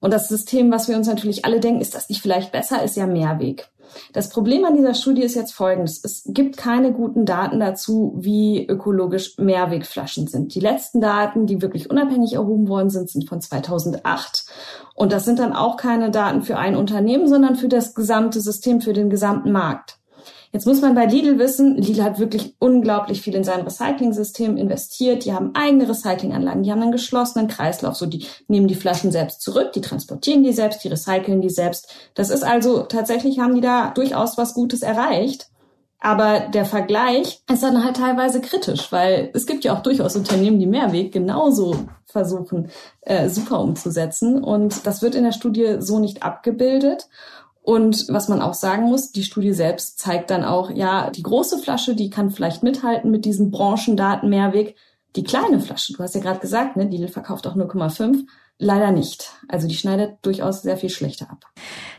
Und 0.00 0.12
das 0.12 0.28
System, 0.28 0.72
was 0.72 0.88
wir 0.88 0.96
uns 0.96 1.06
natürlich 1.06 1.44
alle 1.44 1.60
denken, 1.60 1.80
ist 1.80 1.94
das 1.94 2.08
nicht 2.08 2.20
vielleicht 2.20 2.50
besser, 2.50 2.82
ist 2.82 2.96
ja 2.96 3.06
Mehrweg. 3.06 3.68
Das 4.12 4.30
Problem 4.30 4.64
an 4.64 4.74
dieser 4.74 4.94
Studie 4.94 5.22
ist 5.22 5.34
jetzt 5.34 5.52
folgendes. 5.52 6.02
Es 6.02 6.22
gibt 6.26 6.56
keine 6.56 6.92
guten 6.92 7.24
Daten 7.24 7.60
dazu, 7.60 8.14
wie 8.16 8.66
ökologisch 8.66 9.36
Mehrwegflaschen 9.38 10.26
sind. 10.26 10.54
Die 10.54 10.60
letzten 10.60 11.00
Daten, 11.00 11.46
die 11.46 11.62
wirklich 11.62 11.90
unabhängig 11.90 12.32
erhoben 12.32 12.68
worden 12.68 12.90
sind, 12.90 13.10
sind 13.10 13.28
von 13.28 13.40
2008. 13.40 14.46
Und 14.94 15.12
das 15.12 15.24
sind 15.24 15.38
dann 15.38 15.52
auch 15.52 15.76
keine 15.76 16.10
Daten 16.10 16.42
für 16.42 16.58
ein 16.58 16.74
Unternehmen, 16.74 17.28
sondern 17.28 17.54
für 17.54 17.68
das 17.68 17.94
gesamte 17.94 18.40
System, 18.40 18.80
für 18.80 18.94
den 18.94 19.10
gesamten 19.10 19.52
Markt. 19.52 19.98
Jetzt 20.54 20.66
muss 20.66 20.82
man 20.82 20.94
bei 20.94 21.06
Lidl 21.06 21.38
wissen, 21.38 21.78
Lidl 21.78 22.04
hat 22.04 22.18
wirklich 22.18 22.54
unglaublich 22.58 23.22
viel 23.22 23.34
in 23.34 23.42
sein 23.42 23.62
Recycling-System 23.62 24.58
investiert. 24.58 25.24
Die 25.24 25.32
haben 25.32 25.54
eigene 25.54 25.88
Recyclinganlagen, 25.88 26.62
die 26.62 26.70
haben 26.70 26.82
einen 26.82 26.92
geschlossenen 26.92 27.48
Kreislauf. 27.48 27.96
So, 27.96 28.04
die 28.04 28.26
nehmen 28.48 28.68
die 28.68 28.74
Flaschen 28.74 29.10
selbst 29.10 29.40
zurück, 29.40 29.72
die 29.72 29.80
transportieren 29.80 30.42
die 30.42 30.52
selbst, 30.52 30.84
die 30.84 30.88
recyceln 30.88 31.40
die 31.40 31.48
selbst. 31.48 31.94
Das 32.14 32.28
ist 32.28 32.42
also 32.42 32.82
tatsächlich 32.82 33.38
haben 33.38 33.54
die 33.54 33.62
da 33.62 33.92
durchaus 33.92 34.36
was 34.36 34.52
Gutes 34.52 34.82
erreicht. 34.82 35.48
Aber 36.04 36.40
der 36.40 36.64
Vergleich 36.64 37.42
ist 37.50 37.62
dann 37.62 37.84
halt 37.84 37.96
teilweise 37.96 38.40
kritisch, 38.40 38.90
weil 38.90 39.30
es 39.34 39.46
gibt 39.46 39.62
ja 39.62 39.72
auch 39.72 39.84
durchaus 39.84 40.16
Unternehmen, 40.16 40.58
die 40.58 40.66
Mehrweg 40.66 41.12
genauso 41.12 41.76
versuchen, 42.06 42.70
äh, 43.02 43.28
super 43.28 43.60
umzusetzen. 43.60 44.42
Und 44.42 44.84
das 44.84 45.00
wird 45.00 45.14
in 45.14 45.22
der 45.22 45.32
Studie 45.32 45.76
so 45.78 46.00
nicht 46.00 46.24
abgebildet. 46.24 47.08
Und 47.62 48.06
was 48.08 48.28
man 48.28 48.42
auch 48.42 48.54
sagen 48.54 48.84
muss, 48.84 49.12
die 49.12 49.22
Studie 49.22 49.52
selbst 49.52 50.00
zeigt 50.00 50.30
dann 50.30 50.42
auch, 50.42 50.70
ja, 50.70 51.10
die 51.10 51.22
große 51.22 51.58
Flasche, 51.58 51.94
die 51.94 52.10
kann 52.10 52.30
vielleicht 52.30 52.64
mithalten 52.64 53.10
mit 53.10 53.24
diesen 53.24 53.52
Branchendaten 53.52 54.28
Mehrweg. 54.28 54.76
Die 55.14 55.22
kleine 55.22 55.60
Flasche, 55.60 55.92
du 55.92 56.02
hast 56.02 56.14
ja 56.14 56.20
gerade 56.20 56.40
gesagt, 56.40 56.76
ne, 56.76 56.88
die 56.88 57.06
verkauft 57.06 57.46
auch 57.46 57.54
0,5, 57.54 58.24
leider 58.58 58.90
nicht. 58.90 59.30
Also 59.48 59.68
die 59.68 59.76
schneidet 59.76 60.16
durchaus 60.22 60.62
sehr 60.62 60.76
viel 60.76 60.90
schlechter 60.90 61.30
ab. 61.30 61.44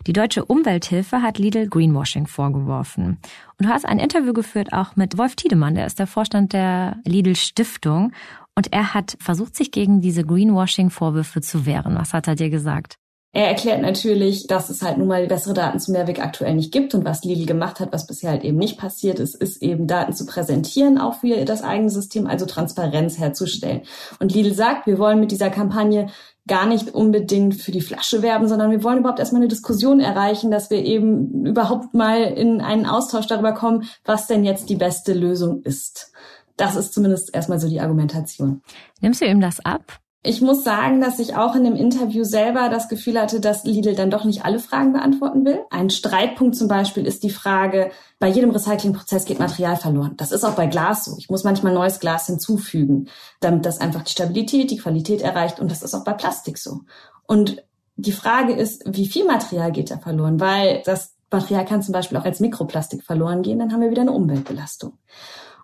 Die 0.06 0.14
Deutsche 0.14 0.44
Umwelthilfe 0.44 1.22
hat 1.22 1.38
Lidl 1.38 1.70
Greenwashing 1.70 2.28
vorgeworfen. 2.28 3.20
Und 3.58 3.66
du 3.66 3.70
hast 3.70 3.86
ein 3.86 4.00
Interview 4.00 4.34
geführt 4.34 4.74
auch 4.74 4.96
mit 4.98 5.18
Wolf 5.18 5.36
Tiedemann, 5.36 5.76
der 5.76 5.86
ist 5.86 6.00
der 6.00 6.08
Vorstand 6.08 6.52
der 6.52 6.98
Lidl 7.06 7.36
Stiftung. 7.36 8.12
Und 8.56 8.74
er 8.74 8.94
hat 8.94 9.16
versucht, 9.20 9.56
sich 9.56 9.72
gegen 9.72 10.02
diese 10.02 10.24
Greenwashing-Vorwürfe 10.24 11.42
zu 11.42 11.66
wehren. 11.66 11.96
Was 11.96 12.14
hat 12.14 12.28
er 12.28 12.36
dir 12.36 12.50
gesagt? 12.50 12.98
Er 13.36 13.48
erklärt 13.48 13.82
natürlich, 13.82 14.46
dass 14.46 14.70
es 14.70 14.84
halt 14.84 15.00
nun 15.00 15.08
mal 15.08 15.26
bessere 15.26 15.56
Daten 15.56 15.80
zu 15.80 15.92
Mehrweg 15.92 16.24
aktuell 16.24 16.54
nicht 16.54 16.72
gibt 16.72 16.94
und 16.94 17.04
was 17.04 17.24
Lidl 17.24 17.48
gemacht 17.48 17.80
hat, 17.80 17.92
was 17.92 18.06
bisher 18.06 18.30
halt 18.30 18.44
eben 18.44 18.60
nicht 18.60 18.78
passiert 18.78 19.20
ist, 19.20 19.34
ist 19.34 19.64
eben 19.64 19.88
Daten 19.88 20.14
zu 20.14 20.28
präsentieren, 20.28 21.00
auch 21.00 21.16
für 21.16 21.44
das 21.44 21.64
eigene 21.64 21.90
System, 21.90 22.28
also 22.28 22.46
Transparenz 22.46 23.18
herzustellen. 23.18 23.82
Und 24.20 24.36
Lidl 24.36 24.54
sagt, 24.54 24.86
wir 24.86 25.00
wollen 25.00 25.20
mit 25.20 25.32
dieser 25.32 25.50
Kampagne 25.50 26.10
gar 26.46 26.68
nicht 26.68 26.94
unbedingt 26.94 27.56
für 27.56 27.72
die 27.72 27.82
Flasche 27.82 28.22
werben, 28.22 28.48
sondern 28.48 28.70
wir 28.70 28.84
wollen 28.84 29.00
überhaupt 29.00 29.20
erstmal 29.20 29.42
eine 29.42 29.50
Diskussion 29.50 30.00
erreichen, 30.00 30.52
dass 30.52 30.70
wir 30.70 30.86
eben 30.86 31.44
überhaupt 31.48 31.96
mal 31.96 32.22
in 32.22 32.62
einen 32.62 32.86
Austausch 32.86 33.26
darüber 33.26 33.54
kommen, 33.54 33.90
was 34.06 34.28
denn 34.28 34.44
jetzt 34.44 34.70
die 34.70 34.76
beste 34.76 35.14
Lösung 35.14 35.64
ist. 35.64 36.12
Das 36.56 36.76
ist 36.76 36.94
zumindest 36.94 37.34
erstmal 37.34 37.60
so 37.60 37.68
die 37.68 37.82
Argumentation. 37.82 38.62
Nimmst 39.02 39.22
du 39.22 39.26
ihm 39.26 39.42
das 39.42 39.60
ab? 39.66 40.03
Ich 40.26 40.42
muss 40.42 40.64
sagen, 40.64 41.02
dass 41.02 41.20
ich 41.20 41.36
auch 41.36 41.54
in 41.54 41.66
dem 41.66 41.76
Interview 41.76 42.24
selber 42.24 42.70
das 42.70 42.88
Gefühl 42.88 43.20
hatte, 43.20 43.42
dass 43.42 43.66
Lidl 43.66 43.94
dann 43.94 44.10
doch 44.10 44.24
nicht 44.24 44.46
alle 44.46 44.60
Fragen 44.60 44.94
beantworten 44.94 45.44
will. 45.44 45.60
Ein 45.70 45.90
Streitpunkt 45.90 46.56
zum 46.56 46.70
Beispiel 46.70 47.06
ist 47.06 47.24
die 47.24 47.30
Frage, 47.30 47.92
bei 48.20 48.30
jedem 48.30 48.52
Recyclingprozess 48.52 49.26
geht 49.26 49.40
Material 49.40 49.76
verloren. 49.76 50.14
Das 50.16 50.32
ist 50.32 50.46
auch 50.46 50.54
bei 50.54 50.68
Glas 50.68 51.04
so. 51.04 51.18
Ich 51.18 51.30
muss 51.30 51.44
manchmal 51.44 51.74
neues 51.74 52.00
Glas 52.00 52.28
hinzufügen, 52.28 53.10
damit 53.42 53.66
das 53.66 53.82
einfach 53.82 54.04
die 54.04 54.14
Stabilität, 54.14 54.72
die 54.72 54.78
Qualität 54.78 55.22
erreicht. 55.22 55.60
Und 55.60 55.70
das 55.70 55.84
ist 55.84 55.94
auch 55.94 56.06
bei 56.06 56.14
Plastik 56.14 56.58
so. 56.58 56.80
Und 57.28 57.62
die 57.98 58.14
Frage 58.14 58.54
ist, 58.54 58.84
wie 58.86 59.08
viel 59.08 59.26
Material 59.26 59.74
geht 59.74 59.92
da 59.92 59.98
verloren? 59.98 60.40
Weil 60.40 60.84
das 60.86 61.16
Material 61.32 61.66
kann 61.66 61.82
zum 61.82 61.92
Beispiel 61.92 62.18
auch 62.18 62.26
als 62.26 62.40
Mikroplastik 62.40 63.04
verloren 63.04 63.42
gehen. 63.42 63.60
Dann 63.60 63.74
haben 63.74 63.82
wir 63.82 63.92
wieder 63.92 64.04
eine 64.04 64.14
Umweltbelastung. 64.14 64.94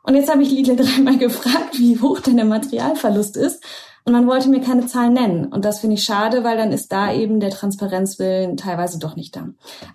Und 0.09 0.15
jetzt 0.15 0.31
habe 0.31 0.41
ich 0.41 0.49
Lidl 0.49 0.75
dreimal 0.75 1.19
gefragt, 1.19 1.77
wie 1.77 1.99
hoch 1.99 2.19
denn 2.19 2.37
der 2.37 2.45
Materialverlust 2.45 3.37
ist. 3.37 3.63
Und 4.05 4.13
man 4.13 4.25
wollte 4.25 4.49
mir 4.49 4.59
keine 4.59 4.87
Zahlen 4.87 5.13
nennen. 5.13 5.45
Und 5.45 5.65
das 5.65 5.81
finde 5.81 5.97
ich 5.97 6.03
schade, 6.03 6.43
weil 6.43 6.57
dann 6.57 6.71
ist 6.71 6.91
da 6.91 7.13
eben 7.13 7.39
der 7.39 7.51
Transparenzwillen 7.51 8.57
teilweise 8.57 8.97
doch 8.97 9.15
nicht 9.15 9.35
da. 9.35 9.49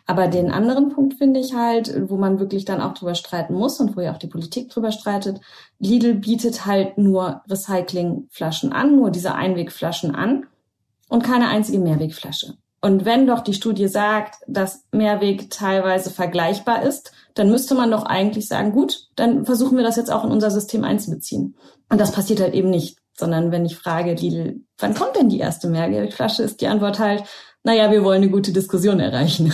Aber 0.06 0.28
den 0.28 0.52
anderen 0.52 0.90
Punkt 0.90 1.14
finde 1.14 1.40
ich 1.40 1.54
halt, 1.54 1.92
wo 2.08 2.16
man 2.16 2.38
wirklich 2.38 2.64
dann 2.64 2.80
auch 2.80 2.94
drüber 2.94 3.16
streiten 3.16 3.54
muss 3.54 3.80
und 3.80 3.96
wo 3.96 4.02
ja 4.02 4.12
auch 4.12 4.18
die 4.18 4.28
Politik 4.28 4.68
drüber 4.70 4.92
streitet. 4.92 5.40
Lidl 5.80 6.14
bietet 6.14 6.64
halt 6.64 6.96
nur 6.96 7.42
Recyclingflaschen 7.50 8.72
an, 8.72 8.94
nur 8.94 9.10
diese 9.10 9.34
Einwegflaschen 9.34 10.14
an 10.14 10.46
und 11.08 11.24
keine 11.24 11.48
einzige 11.48 11.80
Mehrwegflasche. 11.80 12.54
Und 12.84 13.04
wenn 13.04 13.26
doch 13.26 13.40
die 13.40 13.54
Studie 13.54 13.88
sagt, 13.88 14.36
dass 14.46 14.84
Mehrweg 14.92 15.50
teilweise 15.50 16.10
vergleichbar 16.10 16.82
ist, 16.82 17.12
dann 17.34 17.50
müsste 17.50 17.74
man 17.74 17.90
doch 17.90 18.04
eigentlich 18.04 18.46
sagen, 18.46 18.72
gut, 18.72 19.08
dann 19.16 19.46
versuchen 19.46 19.76
wir 19.76 19.84
das 19.84 19.96
jetzt 19.96 20.12
auch 20.12 20.24
in 20.24 20.30
unser 20.30 20.50
System 20.50 20.84
einzubeziehen. 20.84 21.56
Und 21.88 22.00
das 22.00 22.12
passiert 22.12 22.40
halt 22.40 22.54
eben 22.54 22.70
nicht 22.70 22.98
sondern 23.16 23.52
wenn 23.52 23.64
ich 23.64 23.76
frage, 23.76 24.14
Lidl, 24.14 24.60
wann 24.78 24.94
kommt 24.94 25.16
denn 25.16 25.28
die 25.28 25.38
erste 25.38 25.68
Mehrwertflasche, 25.68 26.42
ist 26.42 26.60
die 26.60 26.66
Antwort 26.66 26.98
halt, 26.98 27.24
naja, 27.62 27.90
wir 27.90 28.04
wollen 28.04 28.22
eine 28.22 28.30
gute 28.30 28.52
Diskussion 28.52 29.00
erreichen. 29.00 29.52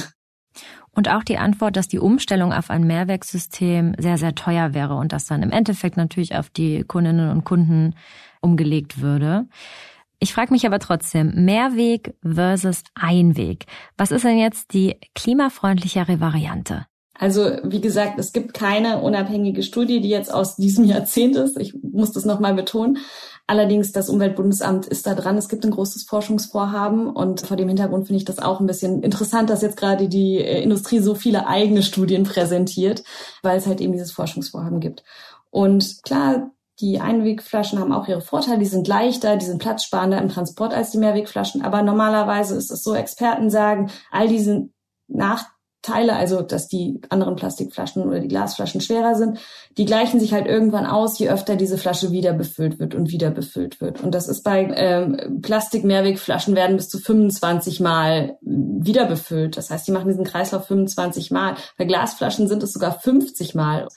Und 0.92 1.08
auch 1.08 1.22
die 1.22 1.38
Antwort, 1.38 1.76
dass 1.76 1.86
die 1.86 2.00
Umstellung 2.00 2.52
auf 2.52 2.68
ein 2.68 2.84
Mehrwegsystem 2.84 3.94
sehr, 3.98 4.18
sehr 4.18 4.34
teuer 4.34 4.74
wäre 4.74 4.96
und 4.96 5.12
das 5.12 5.26
dann 5.26 5.42
im 5.42 5.52
Endeffekt 5.52 5.96
natürlich 5.96 6.34
auf 6.34 6.50
die 6.50 6.82
Kundinnen 6.82 7.30
und 7.30 7.44
Kunden 7.44 7.94
umgelegt 8.40 9.00
würde. 9.00 9.46
Ich 10.22 10.34
frage 10.34 10.52
mich 10.52 10.66
aber 10.66 10.78
trotzdem, 10.78 11.32
Mehrweg 11.46 12.14
versus 12.22 12.82
Einweg. 12.94 13.64
Was 13.96 14.10
ist 14.10 14.24
denn 14.24 14.38
jetzt 14.38 14.74
die 14.74 14.96
klimafreundlichere 15.14 16.20
Variante? 16.20 16.86
Also 17.18 17.50
wie 17.64 17.80
gesagt, 17.80 18.18
es 18.18 18.32
gibt 18.32 18.54
keine 18.54 19.00
unabhängige 19.00 19.62
Studie, 19.62 20.00
die 20.00 20.10
jetzt 20.10 20.32
aus 20.32 20.56
diesem 20.56 20.84
Jahrzehnt 20.86 21.36
ist. 21.36 21.58
Ich 21.58 21.74
muss 21.82 22.12
das 22.12 22.26
nochmal 22.26 22.54
betonen. 22.54 22.98
Allerdings, 23.46 23.92
das 23.92 24.08
Umweltbundesamt 24.08 24.86
ist 24.86 25.06
da 25.06 25.14
dran. 25.14 25.36
Es 25.36 25.48
gibt 25.48 25.64
ein 25.64 25.72
großes 25.72 26.04
Forschungsvorhaben 26.04 27.08
und 27.08 27.40
vor 27.40 27.56
dem 27.56 27.68
Hintergrund 27.68 28.06
finde 28.06 28.18
ich 28.18 28.24
das 28.24 28.38
auch 28.38 28.60
ein 28.60 28.66
bisschen 28.66 29.02
interessant, 29.02 29.50
dass 29.50 29.62
jetzt 29.62 29.76
gerade 29.76 30.08
die 30.08 30.38
äh, 30.38 30.62
Industrie 30.62 31.00
so 31.00 31.14
viele 31.14 31.46
eigene 31.46 31.82
Studien 31.82 32.24
präsentiert, 32.24 33.02
weil 33.42 33.58
es 33.58 33.66
halt 33.66 33.80
eben 33.80 33.92
dieses 33.92 34.12
Forschungsvorhaben 34.12 34.80
gibt. 34.80 35.02
Und 35.50 36.02
klar, 36.04 36.52
die 36.80 37.00
Einwegflaschen 37.00 37.78
haben 37.78 37.92
auch 37.92 38.08
ihre 38.08 38.20
Vorteile. 38.20 38.58
Die 38.58 38.66
sind 38.66 38.88
leichter, 38.88 39.36
die 39.36 39.46
sind 39.46 39.60
platzsparender 39.60 40.20
im 40.20 40.28
Transport 40.28 40.72
als 40.74 40.90
die 40.90 40.98
Mehrwegflaschen. 40.98 41.62
Aber 41.62 41.82
normalerweise 41.82 42.56
ist 42.56 42.70
es 42.70 42.82
so, 42.82 42.94
Experten 42.94 43.50
sagen, 43.50 43.90
all 44.10 44.28
diese 44.28 44.68
Nach 45.08 45.46
Teile, 45.82 46.14
also 46.14 46.42
dass 46.42 46.68
die 46.68 47.00
anderen 47.08 47.36
Plastikflaschen 47.36 48.02
oder 48.02 48.20
die 48.20 48.28
Glasflaschen 48.28 48.82
schwerer 48.82 49.14
sind, 49.14 49.38
die 49.78 49.86
gleichen 49.86 50.20
sich 50.20 50.34
halt 50.34 50.46
irgendwann 50.46 50.84
aus, 50.84 51.18
je 51.18 51.30
öfter 51.30 51.56
diese 51.56 51.78
Flasche 51.78 52.12
wieder 52.12 52.34
befüllt 52.34 52.78
wird 52.78 52.94
und 52.94 53.10
wieder 53.10 53.30
befüllt 53.30 53.80
wird. 53.80 54.02
Und 54.02 54.14
das 54.14 54.28
ist 54.28 54.42
bei 54.42 54.70
ähm, 54.76 55.40
Plastik-Mehrwegflaschen 55.40 56.54
werden 56.54 56.76
bis 56.76 56.90
zu 56.90 56.98
25 56.98 57.80
Mal 57.80 58.36
wieder 58.42 59.06
befüllt. 59.06 59.56
Das 59.56 59.70
heißt, 59.70 59.88
die 59.88 59.92
machen 59.92 60.08
diesen 60.08 60.24
Kreislauf 60.24 60.66
25 60.66 61.30
Mal. 61.30 61.54
Bei 61.78 61.86
Glasflaschen 61.86 62.46
sind 62.46 62.62
es 62.62 62.74
sogar 62.74 63.00
50 63.00 63.54
Mal. 63.54 63.88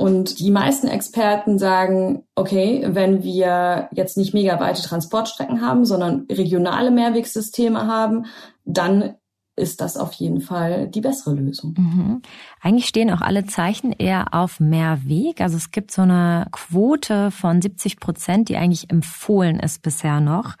Und 0.00 0.38
die 0.38 0.50
meisten 0.50 0.88
Experten 0.88 1.58
sagen, 1.58 2.22
okay, 2.34 2.86
wenn 2.88 3.22
wir 3.22 3.90
jetzt 3.92 4.16
nicht 4.16 4.32
mega 4.32 4.58
weite 4.58 4.80
Transportstrecken 4.80 5.60
haben, 5.60 5.84
sondern 5.84 6.26
regionale 6.32 6.90
Mehrwegsysteme 6.90 7.86
haben, 7.86 8.24
dann 8.64 9.16
ist 9.56 9.82
das 9.82 9.98
auf 9.98 10.14
jeden 10.14 10.40
Fall 10.40 10.88
die 10.88 11.02
bessere 11.02 11.34
Lösung. 11.34 11.74
Mhm. 11.76 12.22
Eigentlich 12.62 12.86
stehen 12.86 13.10
auch 13.10 13.20
alle 13.20 13.44
Zeichen 13.44 13.92
eher 13.92 14.32
auf 14.32 14.58
Mehrweg. 14.58 15.42
Also 15.42 15.58
es 15.58 15.70
gibt 15.70 15.90
so 15.90 16.00
eine 16.00 16.46
Quote 16.50 17.30
von 17.30 17.60
70 17.60 18.00
Prozent, 18.00 18.48
die 18.48 18.56
eigentlich 18.56 18.88
empfohlen 18.88 19.60
ist 19.60 19.82
bisher 19.82 20.20
noch 20.20 20.56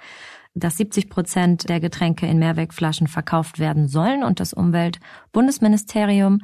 dass 0.54 0.76
70 0.78 1.08
Prozent 1.08 1.68
der 1.68 1.78
Getränke 1.78 2.26
in 2.26 2.40
Mehrwegflaschen 2.40 3.06
verkauft 3.06 3.60
werden 3.60 3.86
sollen 3.86 4.24
und 4.24 4.40
das 4.40 4.52
Umweltbundesministerium 4.52 6.40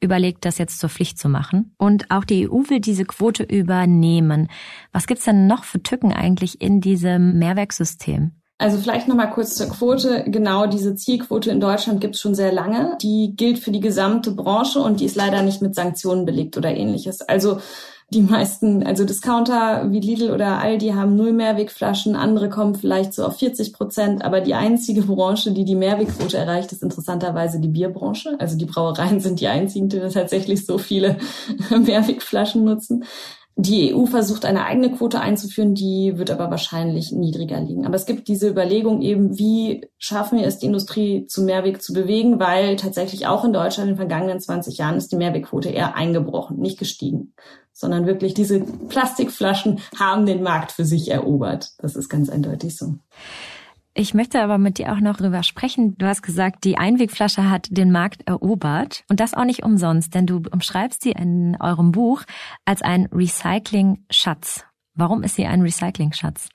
überlegt, 0.00 0.44
das 0.44 0.58
jetzt 0.58 0.78
zur 0.78 0.90
Pflicht 0.90 1.18
zu 1.18 1.28
machen. 1.28 1.74
Und 1.78 2.10
auch 2.10 2.24
die 2.24 2.48
EU 2.48 2.62
will 2.68 2.80
diese 2.80 3.04
Quote 3.04 3.42
übernehmen. 3.42 4.48
Was 4.92 5.06
gibt's 5.06 5.24
denn 5.24 5.46
noch 5.46 5.64
für 5.64 5.82
Tücken 5.82 6.12
eigentlich 6.12 6.60
in 6.60 6.80
diesem 6.80 7.38
Mehrwegsystem? 7.38 8.32
Also 8.58 8.78
vielleicht 8.78 9.06
nochmal 9.06 9.30
kurz 9.30 9.54
zur 9.54 9.68
Quote. 9.68 10.24
Genau 10.26 10.66
diese 10.66 10.94
Zielquote 10.94 11.50
in 11.50 11.60
Deutschland 11.60 12.00
gibt 12.00 12.14
es 12.14 12.20
schon 12.22 12.34
sehr 12.34 12.52
lange. 12.52 12.96
Die 13.02 13.34
gilt 13.36 13.58
für 13.58 13.70
die 13.70 13.80
gesamte 13.80 14.32
Branche 14.32 14.80
und 14.80 15.00
die 15.00 15.04
ist 15.04 15.16
leider 15.16 15.42
nicht 15.42 15.60
mit 15.60 15.74
Sanktionen 15.74 16.24
belegt 16.24 16.56
oder 16.56 16.74
ähnliches. 16.74 17.20
Also 17.20 17.60
die 18.10 18.22
meisten, 18.22 18.84
also 18.84 19.04
Discounter 19.04 19.90
wie 19.90 19.98
Lidl 19.98 20.30
oder 20.30 20.60
Aldi 20.60 20.90
haben 20.90 21.16
null 21.16 21.32
Mehrwegflaschen, 21.32 22.14
andere 22.14 22.48
kommen 22.48 22.76
vielleicht 22.76 23.12
so 23.12 23.24
auf 23.24 23.38
40 23.38 23.72
Prozent, 23.72 24.24
aber 24.24 24.40
die 24.40 24.54
einzige 24.54 25.02
Branche, 25.02 25.50
die 25.50 25.64
die 25.64 25.74
Mehrwegquote 25.74 26.38
erreicht, 26.38 26.70
ist 26.70 26.84
interessanterweise 26.84 27.58
die 27.58 27.68
Bierbranche. 27.68 28.36
Also 28.38 28.56
die 28.56 28.64
Brauereien 28.64 29.18
sind 29.26 29.40
die 29.40 29.48
einzigen, 29.48 29.88
die 29.88 29.98
tatsächlich 29.98 30.64
so 30.64 30.78
viele 30.78 31.18
Mehrwegflaschen 31.70 32.64
nutzen. 32.64 33.04
Die 33.58 33.94
EU 33.94 34.04
versucht 34.04 34.44
eine 34.44 34.66
eigene 34.66 34.92
Quote 34.92 35.18
einzuführen, 35.18 35.74
die 35.74 36.18
wird 36.18 36.30
aber 36.30 36.50
wahrscheinlich 36.50 37.10
niedriger 37.10 37.58
liegen. 37.58 37.86
Aber 37.86 37.96
es 37.96 38.04
gibt 38.04 38.28
diese 38.28 38.50
Überlegung 38.50 39.00
eben, 39.00 39.38
wie 39.38 39.88
schaffen 39.96 40.38
wir 40.38 40.46
es, 40.46 40.58
die 40.58 40.66
Industrie 40.66 41.26
zu 41.26 41.42
Mehrweg 41.42 41.82
zu 41.82 41.94
bewegen, 41.94 42.38
weil 42.38 42.76
tatsächlich 42.76 43.26
auch 43.26 43.46
in 43.46 43.54
Deutschland 43.54 43.88
in 43.88 43.94
den 43.94 44.08
vergangenen 44.08 44.40
20 44.40 44.76
Jahren 44.76 44.96
ist 44.96 45.10
die 45.10 45.16
Mehrwegquote 45.16 45.70
eher 45.70 45.96
eingebrochen, 45.96 46.58
nicht 46.58 46.78
gestiegen, 46.78 47.32
sondern 47.76 48.06
wirklich 48.06 48.32
diese 48.32 48.60
Plastikflaschen 48.60 49.80
haben 49.98 50.24
den 50.24 50.42
Markt 50.42 50.72
für 50.72 50.86
sich 50.86 51.10
erobert. 51.10 51.72
Das 51.78 51.94
ist 51.94 52.08
ganz 52.08 52.30
eindeutig 52.30 52.74
so. 52.74 52.94
Ich 53.92 54.14
möchte 54.14 54.42
aber 54.42 54.56
mit 54.56 54.78
dir 54.78 54.92
auch 54.92 55.00
noch 55.00 55.18
drüber 55.18 55.42
sprechen. 55.42 55.96
Du 55.98 56.06
hast 56.06 56.22
gesagt, 56.22 56.64
die 56.64 56.78
Einwegflasche 56.78 57.50
hat 57.50 57.68
den 57.70 57.92
Markt 57.92 58.26
erobert. 58.26 59.04
Und 59.10 59.20
das 59.20 59.34
auch 59.34 59.44
nicht 59.44 59.62
umsonst, 59.62 60.14
denn 60.14 60.26
du 60.26 60.42
umschreibst 60.50 61.02
sie 61.02 61.12
in 61.12 61.56
eurem 61.60 61.92
Buch 61.92 62.22
als 62.64 62.80
ein 62.80 63.06
Recycling-Schatz. 63.12 64.64
Warum 64.94 65.22
ist 65.22 65.36
sie 65.36 65.46
ein 65.46 65.60
Recycling-Schatz? 65.60 66.48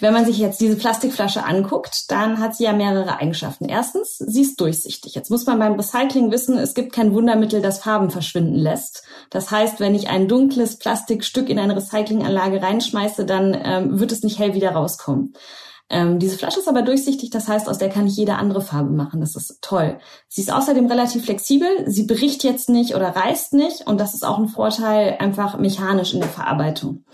Wenn 0.00 0.12
man 0.12 0.24
sich 0.24 0.38
jetzt 0.38 0.60
diese 0.60 0.76
Plastikflasche 0.76 1.44
anguckt, 1.44 2.10
dann 2.10 2.40
hat 2.40 2.56
sie 2.56 2.64
ja 2.64 2.72
mehrere 2.72 3.18
Eigenschaften. 3.20 3.66
Erstens, 3.66 4.18
sie 4.18 4.42
ist 4.42 4.60
durchsichtig. 4.60 5.14
Jetzt 5.14 5.30
muss 5.30 5.46
man 5.46 5.60
beim 5.60 5.74
Recycling 5.74 6.32
wissen, 6.32 6.58
es 6.58 6.74
gibt 6.74 6.92
kein 6.92 7.14
Wundermittel, 7.14 7.62
das 7.62 7.78
Farben 7.78 8.10
verschwinden 8.10 8.56
lässt. 8.56 9.04
Das 9.30 9.52
heißt, 9.52 9.78
wenn 9.78 9.94
ich 9.94 10.08
ein 10.08 10.26
dunkles 10.26 10.78
Plastikstück 10.78 11.48
in 11.48 11.60
eine 11.60 11.76
Recyclinganlage 11.76 12.60
reinschmeiße, 12.60 13.24
dann 13.24 13.56
ähm, 13.62 14.00
wird 14.00 14.10
es 14.10 14.24
nicht 14.24 14.40
hell 14.40 14.54
wieder 14.54 14.72
rauskommen. 14.72 15.34
Ähm, 15.90 16.18
diese 16.18 16.38
Flasche 16.38 16.58
ist 16.58 16.68
aber 16.68 16.82
durchsichtig, 16.82 17.30
das 17.30 17.46
heißt, 17.46 17.68
aus 17.68 17.78
der 17.78 17.90
kann 17.90 18.06
ich 18.06 18.16
jede 18.16 18.34
andere 18.34 18.62
Farbe 18.62 18.90
machen. 18.90 19.20
Das 19.20 19.36
ist 19.36 19.58
toll. 19.60 19.98
Sie 20.28 20.40
ist 20.40 20.52
außerdem 20.52 20.86
relativ 20.86 21.24
flexibel. 21.24 21.68
Sie 21.86 22.04
bricht 22.04 22.42
jetzt 22.42 22.68
nicht 22.68 22.96
oder 22.96 23.14
reißt 23.14 23.52
nicht. 23.52 23.86
Und 23.86 24.00
das 24.00 24.14
ist 24.14 24.24
auch 24.24 24.38
ein 24.38 24.48
Vorteil 24.48 25.18
einfach 25.20 25.58
mechanisch 25.58 26.14
in 26.14 26.20
der 26.20 26.30
Verarbeitung. 26.30 27.04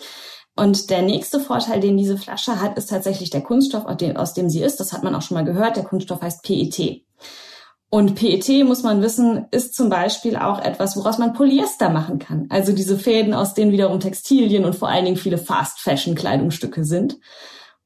Und 0.57 0.91
der 0.91 1.03
nächste 1.03 1.41
Vorteil, 1.41 1.81
den 1.81 1.97
diese 1.97 2.19
Flasche 2.19 2.61
hat, 2.61 2.77
ist 2.77 2.91
tatsächlich 2.91 3.31
der 3.31 3.41
Kunststoff, 3.41 3.87
aus 3.87 4.35
dem 4.35 4.51
sie 4.51 4.63
ist. 4.63 4.81
Das 4.81 4.93
hat 4.93 5.03
man 5.03 5.15
auch 5.15 5.23
schon 5.23 5.37
mal 5.37 5.45
gehört. 5.45 5.77
Der 5.77 5.85
Kunststoff 5.85 6.21
heißt 6.23 6.43
PET. 6.43 7.05
Und 7.93 8.15
PET, 8.15 8.65
muss 8.65 8.85
man 8.85 9.03
wissen, 9.03 9.47
ist 9.51 9.75
zum 9.75 9.91
Beispiel 9.91 10.37
auch 10.37 10.61
etwas, 10.61 10.97
woraus 10.97 11.19
man 11.19 11.33
Polyester 11.33 11.91
machen 11.91 12.21
kann. 12.21 12.47
Also 12.49 12.73
diese 12.73 12.97
Fäden, 12.97 13.35
aus 13.35 13.55
denen 13.55 13.73
wiederum 13.73 13.99
Textilien 13.99 14.65
und 14.65 14.77
vor 14.77 14.89
allen 14.89 15.05
Dingen 15.05 15.17
viele 15.17 15.39
Fast-Fashion-Kleidungsstücke 15.39 16.85
sind. 16.85 17.19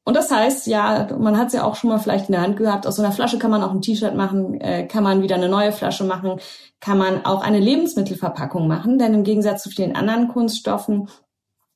Und 0.04 0.14
das 0.14 0.30
heißt, 0.30 0.66
ja, 0.66 1.08
man 1.18 1.38
hat 1.38 1.46
es 1.46 1.54
ja 1.54 1.64
auch 1.64 1.76
schon 1.76 1.88
mal 1.88 1.98
vielleicht 1.98 2.28
in 2.28 2.32
der 2.32 2.42
Hand 2.42 2.58
gehabt, 2.58 2.86
aus 2.86 2.96
so 2.96 3.02
einer 3.02 3.12
Flasche 3.12 3.38
kann 3.38 3.50
man 3.50 3.62
auch 3.62 3.70
ein 3.70 3.80
T-Shirt 3.80 4.14
machen, 4.14 4.60
äh, 4.60 4.86
kann 4.86 5.02
man 5.02 5.22
wieder 5.22 5.36
eine 5.36 5.48
neue 5.48 5.72
Flasche 5.72 6.04
machen, 6.04 6.38
kann 6.80 6.98
man 6.98 7.24
auch 7.24 7.40
eine 7.40 7.58
Lebensmittelverpackung 7.58 8.68
machen, 8.68 8.98
denn 8.98 9.14
im 9.14 9.24
Gegensatz 9.24 9.62
zu 9.62 9.70
vielen 9.70 9.96
anderen 9.96 10.28
Kunststoffen 10.28 11.08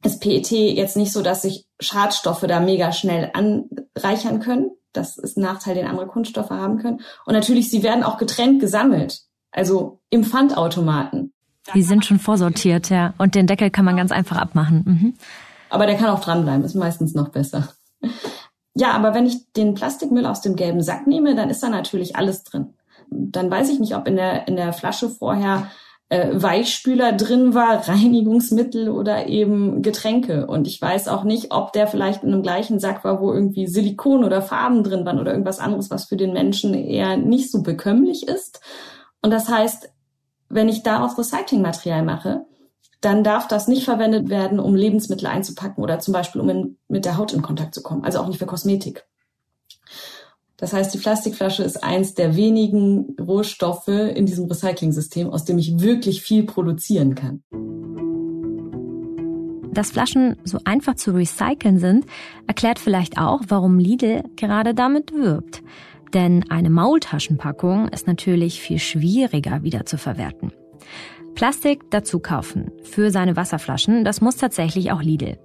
ist 0.05 0.21
PET 0.21 0.51
jetzt 0.51 0.97
nicht 0.97 1.13
so, 1.13 1.23
dass 1.23 1.43
sich 1.43 1.67
Schadstoffe 1.81 2.45
da 2.47 2.61
mega 2.61 2.93
schnell 2.93 3.31
anreichern 3.35 4.41
können. 4.41 4.71
Das 4.93 5.19
ist 5.19 5.37
ein 5.37 5.43
Nachteil, 5.43 5.75
den 5.75 5.87
andere 5.87 6.07
Kunststoffe 6.07 6.51
haben 6.51 6.79
können. 6.79 7.01
Und 7.27 7.35
natürlich, 7.35 7.71
sie 7.71 7.83
werden 7.83 8.05
auch 8.05 8.17
getrennt 8.17 8.61
gesammelt, 8.61 9.21
also 9.51 10.01
im 10.11 10.25
Pfandautomaten. 10.25 11.33
Die 11.75 11.83
sind 11.83 12.05
schon 12.05 12.19
vorsortiert, 12.19 12.89
ja. 12.89 13.13
Und 13.19 13.35
den 13.35 13.47
Deckel 13.47 13.71
kann 13.71 13.85
man 13.85 13.97
ganz 13.97 14.11
einfach 14.13 14.37
abmachen. 14.37 14.85
Mhm. 14.87 15.15
Aber 15.71 15.87
der 15.87 15.97
kann 15.97 16.09
auch 16.09 16.21
dranbleiben, 16.21 16.65
ist 16.65 16.75
meistens 16.75 17.15
noch 17.15 17.29
besser. 17.29 17.69
Ja, 18.75 18.93
aber 18.93 19.13
wenn 19.13 19.27
ich 19.27 19.53
den 19.53 19.75
Plastikmüll 19.75 20.25
aus 20.25 20.41
dem 20.41 20.57
gelben 20.57 20.83
Sack 20.83 21.07
nehme, 21.07 21.35
dann 21.35 21.51
ist 21.51 21.63
da 21.63 21.69
natürlich 21.69 22.17
alles 22.17 22.45
drin. 22.45 22.75
Dann 23.11 23.51
weiß 23.51 23.71
ich 23.71 23.81
nicht, 23.81 23.97
ob 23.97 24.07
in 24.07 24.17
der, 24.17 24.49
in 24.49 24.57
der 24.57 24.73
Flasche 24.73 25.11
vorher 25.11 25.71
äh, 26.09 26.31
Weichspüler 26.33 27.13
drin 27.13 27.55
war, 27.55 27.77
Reinigungsmittel 27.89 28.89
oder 28.89 29.29
eben 29.29 29.83
Getränke. 29.83 30.47
Und 30.47 30.67
ich 30.67 30.81
weiß 30.81 31.09
auch 31.09 31.25
nicht, 31.25 31.53
ob 31.53 31.73
der 31.73 31.87
vielleicht 31.87 32.23
in 32.23 32.33
einem 32.33 32.43
gleichen 32.43 32.81
Sack 32.81 33.05
war, 33.05 33.21
wo 33.21 33.33
irgendwie 33.33 33.67
Silikon 33.67 34.25
oder 34.25 34.43
Farben 34.43 34.83
drin 34.83 35.05
waren 35.05 35.19
oder 35.19 35.33
irgendwas 35.33 35.61
anderes, 35.61 35.91
was 35.91 36.07
für 36.07 36.17
den 36.17 36.33
Menschen 36.33 36.75
eher 36.75 37.17
nicht 37.17 37.51
so 37.51 37.63
bekömmlich 37.63 38.27
ist. 38.27 38.61
Und 39.23 39.31
das 39.31 39.49
heißt, 39.49 39.91
wenn 40.49 40.69
ich 40.69 40.83
daraus 40.83 41.19
Recyclingmaterial 41.19 42.03
mache, 42.03 42.47
dann 43.01 43.23
darf 43.23 43.47
das 43.47 43.69
nicht 43.69 43.85
verwendet 43.85 44.29
werden, 44.29 44.59
um 44.59 44.75
Lebensmittel 44.75 45.29
einzupacken 45.29 45.85
oder 45.85 46.01
zum 46.01 46.13
Beispiel, 46.13 46.41
um 46.41 46.49
in, 46.49 46.79
mit 46.89 47.05
der 47.05 47.17
Haut 47.17 47.33
in 47.33 47.43
Kontakt 47.43 47.75
zu 47.75 47.83
kommen. 47.83 48.05
Also 48.05 48.19
auch 48.19 48.27
nicht 48.27 48.39
für 48.39 48.47
Kosmetik. 48.47 49.07
Das 50.59 50.73
heißt, 50.73 50.93
die 50.93 50.99
Plastikflasche 50.99 51.63
ist 51.63 51.83
eins 51.85 52.15
der 52.15 52.35
wenigen 52.35 53.17
Rohstoffe 53.21 53.87
in 53.87 54.27
diesem 54.27 54.47
Recycling-System, 54.47 55.31
aus 55.31 55.45
dem 55.45 55.57
ich 55.57 55.79
wirklich 55.79 56.21
viel 56.21 56.45
produzieren 56.45 57.15
kann. 57.15 57.43
Dass 59.73 59.93
Flaschen 59.93 60.37
so 60.43 60.59
einfach 60.65 60.97
zu 60.97 61.13
recyceln 61.13 61.79
sind, 61.79 62.07
erklärt 62.49 62.81
vielleicht 62.81 63.19
auch, 63.19 63.43
warum 63.47 63.79
Lidl 63.79 64.25
gerade 64.35 64.75
damit 64.75 65.15
wirbt. 65.15 65.63
Denn 66.13 66.51
eine 66.51 66.71
Maultaschenpackung 66.71 67.89
ist 67.89 68.09
natürlich 68.09 68.61
viel 68.61 68.81
schwieriger 68.81 69.63
wieder 69.63 69.87
zu 69.87 69.97
verwerten. 69.97 70.53
Plastik 71.39 71.89
dazu 71.91 72.19
kaufen 72.19 72.73
für 72.83 73.13
seine 73.13 73.37
Wasserflaschen, 73.37 74.05
das 74.05 74.21
muss 74.21 74.35
tatsächlich 74.35 74.91
auch 74.91 75.01
Lidl. 75.01 75.39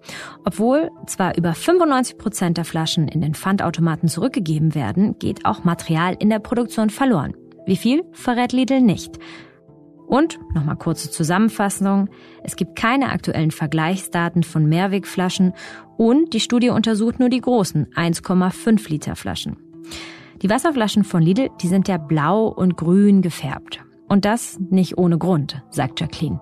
Obwohl 0.44 0.90
zwar 1.06 1.38
über 1.38 1.54
95 1.54 2.18
Prozent 2.18 2.58
der 2.58 2.66
Flaschen 2.66 3.08
in 3.08 3.22
den 3.22 3.36
Pfandautomaten 3.36 4.10
zurückgegeben 4.10 4.74
werden, 4.74 5.20
geht 5.20 5.46
auch 5.46 5.66
Material 5.66 6.16
in 6.18 6.32
der 6.32 6.40
Produktion 6.40 6.90
verloren. 6.90 7.36
Wie 7.68 7.76
viel 7.76 8.02
verrät 8.12 8.54
Lidl 8.54 8.82
nicht. 8.82 9.20
Und, 10.08 10.40
nochmal 10.56 10.78
kurze 10.78 11.12
Zusammenfassung, 11.12 12.10
es 12.44 12.56
gibt 12.56 12.76
keine 12.76 13.12
aktuellen 13.12 13.52
Vergleichsdaten 13.52 14.42
von 14.42 14.66
Mehrwegflaschen 14.68 15.54
und 15.96 16.34
die 16.34 16.40
Studie 16.40 16.70
untersucht 16.70 17.20
nur 17.20 17.30
die 17.30 17.42
großen 17.42 17.94
1,5 17.94 18.90
Liter 18.90 19.16
Flaschen. 19.16 19.58
Die 20.42 20.50
Wasserflaschen 20.50 21.04
von 21.04 21.22
Lidl, 21.22 21.50
die 21.62 21.68
sind 21.68 21.88
ja 21.88 22.00
blau 22.00 22.48
und 22.48 22.78
grün 22.78 23.22
gefärbt. 23.22 23.84
Und 24.14 24.26
das 24.26 24.60
nicht 24.70 25.00
ohne 25.00 25.18
Grund, 25.18 25.64
sagt 25.72 26.00
Jacqueline. 26.00 26.40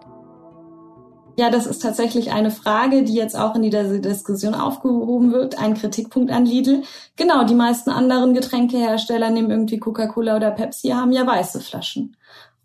Ja, 1.40 1.50
das 1.50 1.66
ist 1.66 1.82
tatsächlich 1.82 2.34
eine 2.34 2.52
Frage, 2.52 3.04
die 3.04 3.14
jetzt 3.14 3.40
auch 3.40 3.56
in 3.56 3.62
dieser 3.62 4.00
Diskussion 4.00 4.56
aufgehoben 4.56 5.32
wird. 5.32 5.58
Ein 5.58 5.76
Kritikpunkt 5.76 6.34
an 6.34 6.46
Lidl. 6.46 6.84
Genau, 7.16 7.46
die 7.46 7.56
meisten 7.56 7.90
anderen 7.90 8.34
Getränkehersteller 8.34 9.30
nehmen 9.30 9.52
irgendwie 9.52 9.80
Coca-Cola 9.80 10.36
oder 10.36 10.52
Pepsi, 10.52 10.90
haben 10.90 11.14
ja 11.14 11.26
weiße 11.26 11.62
Flaschen. 11.62 12.18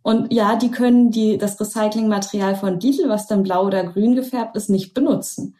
Und 0.02 0.32
ja, 0.32 0.56
die 0.56 0.72
können 0.72 1.12
die, 1.12 1.38
das 1.38 1.60
Recyclingmaterial 1.60 2.56
von 2.56 2.80
Lidl, 2.80 3.08
was 3.08 3.28
dann 3.28 3.44
blau 3.44 3.64
oder 3.64 3.84
grün 3.84 4.16
gefärbt 4.16 4.56
ist, 4.56 4.70
nicht 4.70 4.92
benutzen. 4.92 5.54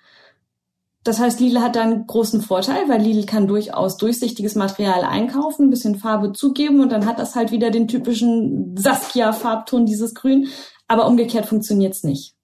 Das 1.07 1.21
heißt, 1.21 1.39
Lidl 1.39 1.61
hat 1.61 1.77
da 1.77 1.83
einen 1.83 2.05
großen 2.07 2.43
Vorteil, 2.43 2.89
weil 2.89 3.01
Lidl 3.01 3.27
kann 3.27 3.47
durchaus 3.47 3.97
durchsichtiges 3.97 4.57
Material 4.57 5.05
einkaufen, 5.05 5.67
ein 5.67 5.71
bisschen 5.71 5.95
Farbe 5.95 6.33
zugeben 6.33 6.81
und 6.81 6.91
dann 6.91 7.07
hat 7.07 7.21
das 7.21 7.37
halt 7.37 7.53
wieder 7.53 7.71
den 7.71 7.87
typischen 7.87 8.77
Saskia-Farbton, 8.77 9.87
dieses 9.87 10.15
Grün. 10.15 10.49
Aber 10.89 11.07
umgekehrt 11.07 11.47
funktioniert's 11.47 12.03
nicht. 12.03 12.35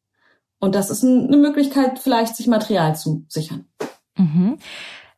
Und 0.60 0.76
das 0.76 0.90
ist 0.90 1.02
eine 1.02 1.36
Möglichkeit, 1.36 1.98
vielleicht 1.98 2.36
sich 2.36 2.46
Material 2.46 2.94
zu 2.94 3.24
sichern. 3.28 3.66
Mhm. 4.16 4.58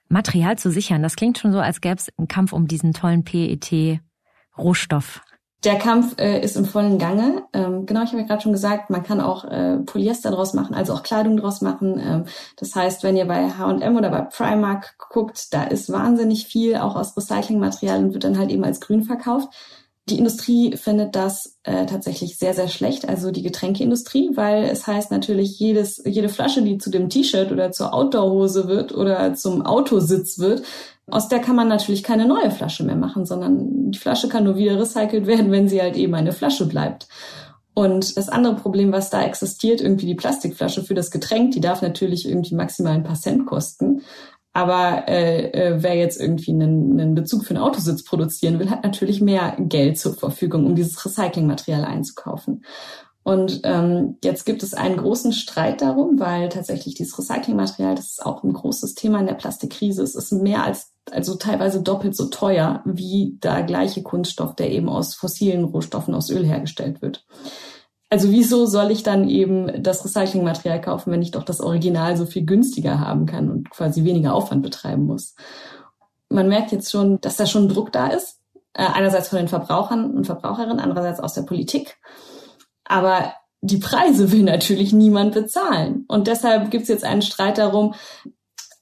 Material 0.09 0.57
zu 0.57 0.71
sichern, 0.71 1.03
das 1.03 1.17
klingt 1.17 1.37
schon 1.37 1.53
so, 1.53 1.59
als 1.59 1.83
gäbe 1.83 1.97
es 1.97 2.09
einen 2.17 2.29
Kampf 2.29 2.55
um 2.55 2.67
diesen 2.67 2.95
tollen 2.95 3.25
PET-Rohstoff. 3.25 5.21
Der 5.65 5.79
Kampf 5.79 6.19
äh, 6.19 6.41
ist 6.43 6.57
im 6.57 6.67
vollen 6.67 6.99
Gange. 6.99 7.45
Ähm, 7.55 7.87
genau, 7.87 8.03
ich 8.03 8.11
habe 8.11 8.21
ja 8.21 8.27
gerade 8.27 8.43
schon 8.43 8.53
gesagt, 8.53 8.91
man 8.91 9.03
kann 9.03 9.21
auch 9.21 9.47
äh, 9.47 9.79
Polyester 9.79 10.31
draus 10.31 10.53
machen, 10.53 10.75
also 10.75 10.93
auch 10.93 11.03
Kleidung 11.03 11.39
draus 11.39 11.63
machen. 11.63 11.99
Ähm, 11.99 12.25
das 12.57 12.75
heißt, 12.75 13.03
wenn 13.03 13.17
ihr 13.17 13.27
bei 13.27 13.49
H&M 13.49 13.97
oder 13.97 14.11
bei 14.11 14.21
Primark 14.21 14.99
guckt, 14.99 15.55
da 15.55 15.65
ist 15.65 15.91
wahnsinnig 15.91 16.47
viel 16.47 16.77
auch 16.77 16.97
aus 16.97 17.17
Recyclingmaterial 17.17 18.05
und 18.05 18.13
wird 18.13 18.25
dann 18.25 18.39
halt 18.39 18.51
eben 18.51 18.63
als 18.63 18.81
grün 18.81 19.05
verkauft. 19.05 19.49
Die 20.11 20.19
Industrie 20.19 20.77
findet 20.77 21.17
das 21.17 21.59
äh, 21.63 21.87
tatsächlich 21.87 22.37
sehr, 22.37 22.53
sehr 22.53 22.69
schlecht, 22.69 23.09
also 23.09 23.31
die 23.31 23.43
Getränkeindustrie, 23.43 24.33
weil 24.35 24.65
es 24.65 24.87
heißt 24.87 25.11
natürlich, 25.11 25.59
jedes, 25.59 26.03
jede 26.05 26.29
Flasche, 26.29 26.61
die 26.61 26.77
zu 26.77 26.91
dem 26.91 27.09
T-Shirt 27.09 27.51
oder 27.51 27.73
zur 27.73 27.95
Outdoor-Hose 27.95 28.69
wird 28.69 28.95
oder 28.95 29.35
zum 29.35 29.65
Autositz 29.65 30.39
wird, 30.39 30.63
aus 31.07 31.29
der 31.29 31.39
kann 31.39 31.57
man 31.57 31.69
natürlich 31.69 32.03
keine 32.03 32.27
neue 32.27 32.51
Flasche 32.51 32.85
mehr 32.85 32.97
machen, 32.97 33.25
sondern 33.25 33.91
die 33.91 33.99
Flasche 33.99 34.29
kann 34.29 34.45
nur 34.45 34.57
wieder 34.57 34.79
recycelt 34.79 35.27
werden, 35.27 35.51
wenn 35.51 35.69
sie 35.69 35.81
halt 35.81 35.97
eben 35.97 36.15
eine 36.15 36.33
Flasche 36.33 36.67
bleibt. 36.67 37.09
Und 37.75 38.17
das 38.17 38.29
andere 38.29 38.55
Problem, 38.55 38.93
was 38.93 39.11
da 39.11 39.23
existiert, 39.25 39.81
irgendwie 39.81 40.07
die 40.07 40.15
Plastikflasche 40.15 40.85
für 40.85 40.95
das 40.95 41.11
Getränk, 41.11 41.53
die 41.53 41.61
darf 41.61 41.83
natürlich 41.83 42.27
irgendwie 42.29 42.55
maximal 42.55 42.93
ein 42.93 43.03
paar 43.03 43.17
Cent 43.17 43.47
kosten. 43.47 44.03
Aber 44.55 45.09
äh, 45.09 45.51
äh, 45.51 45.83
wer 45.83 45.97
jetzt 45.97 46.21
irgendwie 46.21 46.53
einen, 46.53 46.93
einen 46.93 47.15
Bezug 47.17 47.45
für 47.45 47.51
einen 47.51 47.63
Autositz 47.63 48.05
produzieren 48.05 48.61
will, 48.61 48.71
hat 48.71 48.85
natürlich 48.85 49.21
mehr 49.21 49.57
Geld 49.59 49.99
zur 49.99 50.15
Verfügung, 50.15 50.65
um 50.65 50.77
dieses 50.77 51.05
Recyclingmaterial 51.05 51.85
einzukaufen. 51.85 52.65
Und 53.25 53.63
ähm, 53.65 54.19
jetzt 54.23 54.45
gibt 54.45 54.63
es 54.63 54.75
einen 54.75 54.99
großen 54.99 55.33
Streit 55.33 55.81
darum, 55.81 56.21
weil 56.21 56.51
tatsächlich 56.51 56.95
dieses 56.95 57.19
Recyclingmaterial, 57.19 57.97
das 57.97 58.11
ist 58.11 58.25
auch 58.25 58.45
ein 58.45 58.53
großes 58.53 58.95
Thema 58.95 59.19
in 59.19 59.27
der 59.27 59.35
Plastikkrise. 59.35 60.03
Es 60.03 60.15
ist 60.15 60.31
mehr 60.31 60.63
als, 60.63 60.93
also 61.11 61.35
teilweise 61.35 61.83
doppelt 61.83 62.15
so 62.15 62.27
teuer 62.27 62.83
wie 62.85 63.39
der 63.43 63.65
gleiche 63.65 64.03
Kunststoff, 64.03 64.55
der 64.55 64.71
eben 64.71 64.89
aus 64.89 65.15
fossilen 65.15 65.65
Rohstoffen, 65.65 66.15
aus 66.15 66.31
Öl 66.31 66.45
hergestellt 66.45 67.03
wird. 67.03 67.25
Also 68.15 68.31
wieso 68.31 68.65
soll 68.67 68.93
ich 68.93 69.03
dann 69.03 69.29
eben 69.29 69.83
das 69.83 70.05
Recyclingmaterial 70.05 70.81
kaufen, 70.81 71.11
wenn 71.11 71.21
ich 71.21 71.33
doch 71.33 71.43
das 71.43 71.61
Original 71.61 72.17
so 72.17 72.27
viel 72.27 72.47
günstiger 72.47 73.01
haben 73.01 73.27
kann 73.27 73.51
und 73.51 73.71
quasi 73.71 74.05
weniger 74.05 74.35
Aufwand 74.35 74.63
betreiben 74.63 75.05
muss? 75.05 75.35
Man 76.29 76.47
merkt 76.47 76.71
jetzt 76.71 76.93
schon, 76.93 77.21
dass 77.23 77.35
da 77.35 77.45
schon 77.45 77.69
Druck 77.69 77.91
da 77.91 78.07
ist. 78.07 78.39
Äh, 78.73 78.87
einerseits 78.87 79.31
von 79.31 79.39
den 79.39 79.49
Verbrauchern 79.49 80.13
und 80.13 80.27
Verbraucherinnen, 80.27 80.79
andererseits 80.79 81.19
aus 81.19 81.35
der 81.35 81.43
Politik. 81.43 81.97
Aber 82.85 83.35
die 83.63 83.79
Preise 83.79 84.31
will 84.31 84.45
natürlich 84.45 84.93
niemand 84.93 85.35
bezahlen. 85.35 86.05
Und 86.07 86.29
deshalb 86.29 86.71
gibt 86.71 86.85
es 86.85 86.91
jetzt 86.91 87.05
einen 87.05 87.23
Streit 87.23 87.59
darum, 87.59 87.97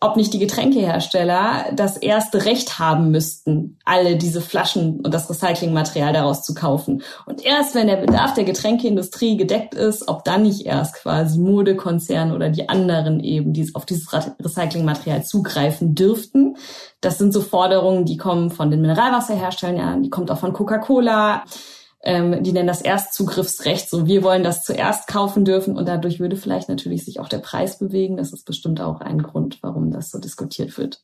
ob 0.02 0.16
nicht 0.16 0.32
die 0.32 0.38
Getränkehersteller 0.38 1.66
das 1.72 1.96
erste 1.96 2.44
Recht 2.44 2.78
haben 2.78 3.10
müssten, 3.10 3.78
alle 3.84 4.16
diese 4.16 4.40
Flaschen 4.40 5.00
und 5.00 5.14
das 5.14 5.30
Recyclingmaterial 5.30 6.12
daraus 6.12 6.42
zu 6.42 6.54
kaufen. 6.54 7.02
Und 7.26 7.44
erst 7.44 7.74
wenn 7.74 7.86
der 7.86 7.96
Bedarf 7.96 8.34
der 8.34 8.44
Getränkeindustrie 8.44 9.36
gedeckt 9.36 9.74
ist, 9.74 10.08
ob 10.08 10.24
dann 10.24 10.42
nicht 10.42 10.66
erst 10.66 10.94
quasi 10.94 11.38
Modekonzerne 11.38 12.34
oder 12.34 12.50
die 12.50 12.68
anderen 12.68 13.20
eben 13.20 13.52
die 13.52 13.70
auf 13.74 13.86
dieses 13.86 14.12
Recyclingmaterial 14.12 15.24
zugreifen 15.24 15.94
dürften. 15.94 16.56
Das 17.00 17.18
sind 17.18 17.32
so 17.32 17.40
Forderungen, 17.40 18.04
die 18.04 18.16
kommen 18.16 18.50
von 18.50 18.70
den 18.70 18.80
Mineralwasserherstellern, 18.80 19.76
ja, 19.76 19.96
die 19.96 20.10
kommt 20.10 20.30
auch 20.30 20.38
von 20.38 20.52
Coca-Cola 20.52 21.44
ähm, 22.02 22.42
die 22.42 22.52
nennen 22.52 22.66
das 22.66 22.82
Erstzugriffsrecht. 22.82 23.88
So, 23.88 24.06
wir 24.06 24.22
wollen 24.22 24.42
das 24.42 24.64
zuerst 24.64 25.06
kaufen 25.06 25.44
dürfen 25.44 25.76
und 25.76 25.86
dadurch 25.86 26.18
würde 26.18 26.36
vielleicht 26.36 26.68
natürlich 26.68 27.04
sich 27.04 27.20
auch 27.20 27.28
der 27.28 27.38
Preis 27.38 27.78
bewegen. 27.78 28.16
Das 28.16 28.32
ist 28.32 28.44
bestimmt 28.44 28.80
auch 28.80 29.00
ein 29.00 29.22
Grund, 29.22 29.58
warum 29.62 29.90
das 29.90 30.10
so 30.10 30.18
diskutiert 30.18 30.76
wird. 30.78 31.02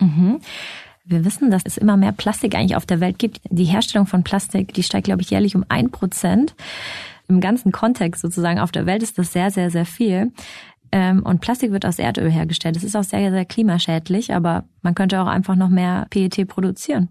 Mhm. 0.00 0.40
Wir 1.04 1.24
wissen, 1.24 1.50
dass 1.50 1.62
es 1.64 1.78
immer 1.78 1.96
mehr 1.96 2.12
Plastik 2.12 2.54
eigentlich 2.54 2.76
auf 2.76 2.84
der 2.84 3.00
Welt 3.00 3.18
gibt. 3.18 3.40
Die 3.48 3.64
Herstellung 3.64 4.06
von 4.06 4.24
Plastik, 4.24 4.74
die 4.74 4.82
steigt, 4.82 5.06
glaube 5.06 5.22
ich, 5.22 5.30
jährlich 5.30 5.56
um 5.56 5.64
ein 5.68 5.90
Prozent. 5.90 6.54
Im 7.28 7.40
ganzen 7.40 7.72
Kontext 7.72 8.20
sozusagen 8.20 8.58
auf 8.58 8.72
der 8.72 8.86
Welt 8.86 9.02
ist 9.02 9.18
das 9.18 9.32
sehr, 9.32 9.50
sehr, 9.50 9.70
sehr 9.70 9.86
viel. 9.86 10.32
Ähm, 10.90 11.22
und 11.22 11.40
Plastik 11.40 11.70
wird 11.70 11.86
aus 11.86 11.98
Erdöl 11.98 12.30
hergestellt. 12.30 12.76
Das 12.76 12.84
ist 12.84 12.96
auch 12.96 13.04
sehr, 13.04 13.30
sehr 13.30 13.44
klimaschädlich, 13.44 14.34
aber 14.34 14.64
man 14.82 14.94
könnte 14.94 15.20
auch 15.20 15.26
einfach 15.26 15.54
noch 15.54 15.68
mehr 15.68 16.06
PET 16.10 16.46
produzieren. 16.48 17.08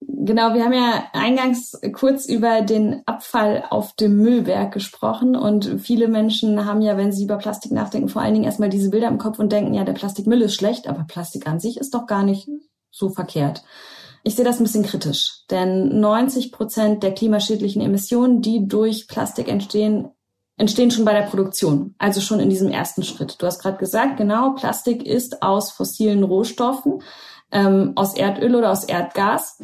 Genau, 0.00 0.54
wir 0.54 0.64
haben 0.64 0.72
ja 0.72 1.04
eingangs 1.12 1.80
kurz 1.92 2.26
über 2.26 2.62
den 2.62 3.02
Abfall 3.06 3.64
auf 3.70 3.94
dem 3.94 4.16
Müllberg 4.16 4.72
gesprochen 4.72 5.34
und 5.34 5.80
viele 5.80 6.06
Menschen 6.06 6.64
haben 6.66 6.82
ja, 6.82 6.96
wenn 6.96 7.12
sie 7.12 7.24
über 7.24 7.36
Plastik 7.36 7.72
nachdenken, 7.72 8.08
vor 8.08 8.22
allen 8.22 8.34
Dingen 8.34 8.44
erstmal 8.44 8.68
diese 8.68 8.90
Bilder 8.90 9.08
im 9.08 9.18
Kopf 9.18 9.38
und 9.38 9.50
denken, 9.50 9.74
ja, 9.74 9.84
der 9.84 9.94
Plastikmüll 9.94 10.42
ist 10.42 10.54
schlecht, 10.54 10.86
aber 10.86 11.04
Plastik 11.08 11.48
an 11.48 11.58
sich 11.58 11.78
ist 11.78 11.94
doch 11.94 12.06
gar 12.06 12.22
nicht 12.22 12.48
so 12.90 13.10
verkehrt. 13.10 13.64
Ich 14.22 14.34
sehe 14.34 14.44
das 14.44 14.60
ein 14.60 14.64
bisschen 14.64 14.84
kritisch, 14.84 15.44
denn 15.50 16.00
90 16.00 16.52
Prozent 16.52 17.02
der 17.02 17.14
klimaschädlichen 17.14 17.82
Emissionen, 17.82 18.42
die 18.42 18.66
durch 18.68 19.08
Plastik 19.08 19.48
entstehen, 19.48 20.10
entstehen 20.56 20.90
schon 20.90 21.04
bei 21.04 21.12
der 21.12 21.26
Produktion, 21.26 21.94
also 21.98 22.20
schon 22.20 22.40
in 22.40 22.50
diesem 22.50 22.68
ersten 22.68 23.04
Schritt. 23.04 23.36
Du 23.40 23.46
hast 23.46 23.62
gerade 23.62 23.78
gesagt, 23.78 24.16
genau, 24.16 24.50
Plastik 24.54 25.06
ist 25.06 25.42
aus 25.42 25.70
fossilen 25.70 26.24
Rohstoffen, 26.24 27.02
ähm, 27.52 27.92
aus 27.94 28.14
Erdöl 28.14 28.56
oder 28.56 28.70
aus 28.70 28.84
Erdgas. 28.84 29.62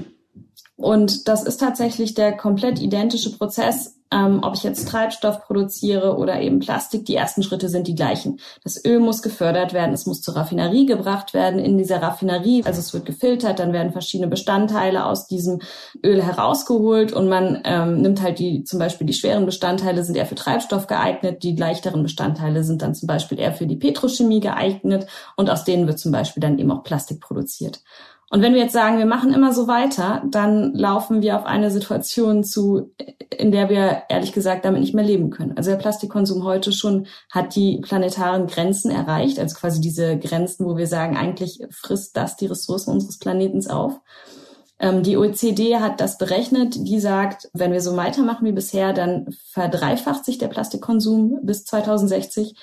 Und 0.76 1.28
das 1.28 1.44
ist 1.44 1.58
tatsächlich 1.58 2.14
der 2.14 2.36
komplett 2.36 2.80
identische 2.80 3.36
Prozess, 3.36 3.94
ähm, 4.10 4.40
ob 4.42 4.54
ich 4.54 4.62
jetzt 4.62 4.88
Treibstoff 4.88 5.40
produziere 5.42 6.16
oder 6.16 6.40
eben 6.40 6.58
Plastik. 6.58 7.04
Die 7.06 7.14
ersten 7.14 7.42
Schritte 7.42 7.68
sind 7.68 7.86
die 7.86 7.94
gleichen. 7.94 8.40
Das 8.62 8.84
Öl 8.84 8.98
muss 8.98 9.22
gefördert 9.22 9.72
werden, 9.72 9.92
es 9.92 10.06
muss 10.06 10.20
zur 10.20 10.36
Raffinerie 10.36 10.86
gebracht 10.86 11.32
werden. 11.32 11.58
In 11.58 11.78
dieser 11.78 12.02
Raffinerie, 12.02 12.64
also 12.64 12.80
es 12.80 12.92
wird 12.92 13.06
gefiltert, 13.06 13.58
dann 13.58 13.72
werden 13.72 13.92
verschiedene 13.92 14.28
Bestandteile 14.28 15.06
aus 15.06 15.26
diesem 15.26 15.60
Öl 16.04 16.22
herausgeholt 16.22 17.12
und 17.12 17.28
man 17.28 17.60
ähm, 17.64 18.02
nimmt 18.02 18.20
halt 18.20 18.38
die, 18.40 18.64
zum 18.64 18.78
Beispiel 18.78 19.06
die 19.06 19.14
schweren 19.14 19.46
Bestandteile 19.46 20.04
sind 20.04 20.16
eher 20.16 20.26
für 20.26 20.34
Treibstoff 20.34 20.86
geeignet, 20.86 21.42
die 21.42 21.56
leichteren 21.56 22.02
Bestandteile 22.02 22.64
sind 22.64 22.82
dann 22.82 22.94
zum 22.94 23.06
Beispiel 23.06 23.38
eher 23.38 23.52
für 23.52 23.66
die 23.66 23.76
Petrochemie 23.76 24.40
geeignet 24.40 25.06
und 25.36 25.50
aus 25.50 25.64
denen 25.64 25.86
wird 25.86 25.98
zum 25.98 26.12
Beispiel 26.12 26.40
dann 26.40 26.58
eben 26.58 26.70
auch 26.70 26.82
Plastik 26.82 27.20
produziert. 27.20 27.80
Und 28.34 28.42
wenn 28.42 28.54
wir 28.54 28.62
jetzt 28.62 28.72
sagen, 28.72 28.98
wir 28.98 29.06
machen 29.06 29.32
immer 29.32 29.52
so 29.52 29.68
weiter, 29.68 30.24
dann 30.28 30.74
laufen 30.74 31.22
wir 31.22 31.36
auf 31.36 31.46
eine 31.46 31.70
Situation 31.70 32.42
zu, 32.42 32.92
in 33.30 33.52
der 33.52 33.68
wir 33.68 34.02
ehrlich 34.08 34.32
gesagt 34.32 34.64
damit 34.64 34.80
nicht 34.80 34.92
mehr 34.92 35.04
leben 35.04 35.30
können. 35.30 35.56
Also 35.56 35.70
der 35.70 35.76
Plastikkonsum 35.76 36.42
heute 36.42 36.72
schon 36.72 37.06
hat 37.30 37.54
die 37.54 37.78
planetaren 37.80 38.48
Grenzen 38.48 38.90
erreicht, 38.90 39.38
also 39.38 39.54
quasi 39.54 39.80
diese 39.80 40.18
Grenzen, 40.18 40.66
wo 40.66 40.76
wir 40.76 40.88
sagen, 40.88 41.16
eigentlich 41.16 41.60
frisst 41.70 42.16
das 42.16 42.36
die 42.36 42.46
Ressourcen 42.46 42.90
unseres 42.90 43.20
Planetens 43.20 43.68
auf. 43.68 44.00
Ähm, 44.80 45.04
die 45.04 45.16
OECD 45.16 45.76
hat 45.76 46.00
das 46.00 46.18
berechnet. 46.18 46.74
Die 46.74 46.98
sagt, 46.98 47.48
wenn 47.52 47.70
wir 47.70 47.80
so 47.80 47.96
weitermachen 47.96 48.48
wie 48.48 48.52
bisher, 48.52 48.92
dann 48.92 49.28
verdreifacht 49.52 50.24
sich 50.24 50.38
der 50.38 50.48
Plastikkonsum 50.48 51.38
bis 51.44 51.66
2060 51.66 52.56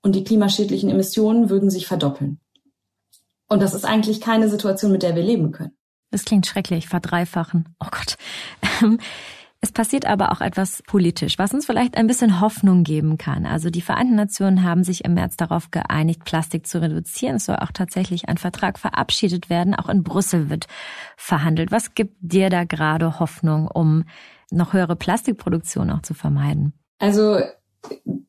und 0.00 0.14
die 0.14 0.24
klimaschädlichen 0.24 0.88
Emissionen 0.88 1.50
würden 1.50 1.68
sich 1.68 1.86
verdoppeln. 1.86 2.40
Und 3.48 3.62
das 3.62 3.74
ist 3.74 3.84
eigentlich 3.84 4.20
keine 4.20 4.48
Situation, 4.48 4.92
mit 4.92 5.02
der 5.02 5.14
wir 5.14 5.22
leben 5.22 5.52
können. 5.52 5.76
Das 6.10 6.24
klingt 6.24 6.46
schrecklich, 6.46 6.88
verdreifachen. 6.88 7.74
Oh 7.80 7.88
Gott. 7.90 8.16
Ähm, 8.82 8.98
es 9.60 9.72
passiert 9.72 10.06
aber 10.06 10.30
auch 10.30 10.40
etwas 10.40 10.82
politisch, 10.86 11.36
was 11.36 11.52
uns 11.52 11.66
vielleicht 11.66 11.96
ein 11.96 12.06
bisschen 12.06 12.40
Hoffnung 12.40 12.84
geben 12.84 13.18
kann. 13.18 13.44
Also 13.44 13.70
die 13.70 13.80
Vereinten 13.80 14.14
Nationen 14.14 14.62
haben 14.62 14.84
sich 14.84 15.04
im 15.04 15.14
März 15.14 15.36
darauf 15.36 15.72
geeinigt, 15.72 16.24
Plastik 16.24 16.66
zu 16.66 16.80
reduzieren. 16.80 17.36
Es 17.36 17.46
soll 17.46 17.56
auch 17.56 17.72
tatsächlich 17.72 18.28
ein 18.28 18.38
Vertrag 18.38 18.78
verabschiedet 18.78 19.50
werden. 19.50 19.74
Auch 19.74 19.88
in 19.88 20.04
Brüssel 20.04 20.48
wird 20.48 20.66
verhandelt. 21.16 21.72
Was 21.72 21.94
gibt 21.94 22.14
dir 22.20 22.50
da 22.50 22.62
gerade 22.64 23.18
Hoffnung, 23.18 23.66
um 23.66 24.04
noch 24.50 24.74
höhere 24.74 24.94
Plastikproduktion 24.94 25.90
auch 25.90 26.02
zu 26.02 26.14
vermeiden? 26.14 26.72
Also 27.00 27.40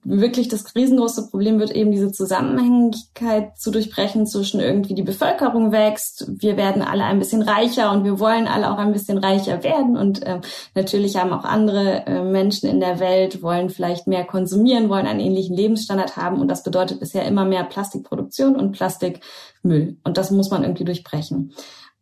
wirklich 0.03 0.47
das 0.47 0.75
riesengroße 0.75 1.29
Problem 1.29 1.59
wird 1.59 1.71
eben 1.71 1.91
diese 1.91 2.11
Zusammenhängigkeit 2.11 3.57
zu 3.57 3.69
durchbrechen 3.69 4.25
zwischen 4.25 4.59
irgendwie 4.59 4.95
die 4.95 5.03
Bevölkerung 5.03 5.71
wächst, 5.71 6.25
wir 6.27 6.57
werden 6.57 6.81
alle 6.81 7.03
ein 7.03 7.19
bisschen 7.19 7.41
reicher 7.41 7.91
und 7.91 8.03
wir 8.03 8.19
wollen 8.19 8.47
alle 8.47 8.71
auch 8.71 8.77
ein 8.77 8.91
bisschen 8.91 9.17
reicher 9.17 9.63
werden 9.63 9.97
und 9.97 10.23
äh, 10.23 10.41
natürlich 10.73 11.15
haben 11.15 11.31
auch 11.31 11.43
andere 11.43 12.05
äh, 12.07 12.23
Menschen 12.23 12.69
in 12.69 12.79
der 12.79 12.99
Welt 12.99 13.43
wollen 13.43 13.69
vielleicht 13.69 14.07
mehr 14.07 14.25
konsumieren, 14.25 14.89
wollen 14.89 15.07
einen 15.07 15.19
ähnlichen 15.19 15.55
Lebensstandard 15.55 16.17
haben 16.17 16.39
und 16.39 16.47
das 16.47 16.63
bedeutet 16.63 16.99
bisher 16.99 17.25
immer 17.25 17.45
mehr 17.45 17.63
Plastikproduktion 17.63 18.55
und 18.55 18.71
Plastikmüll 18.71 19.97
und 20.03 20.17
das 20.17 20.31
muss 20.31 20.49
man 20.49 20.63
irgendwie 20.63 20.85
durchbrechen. 20.85 21.53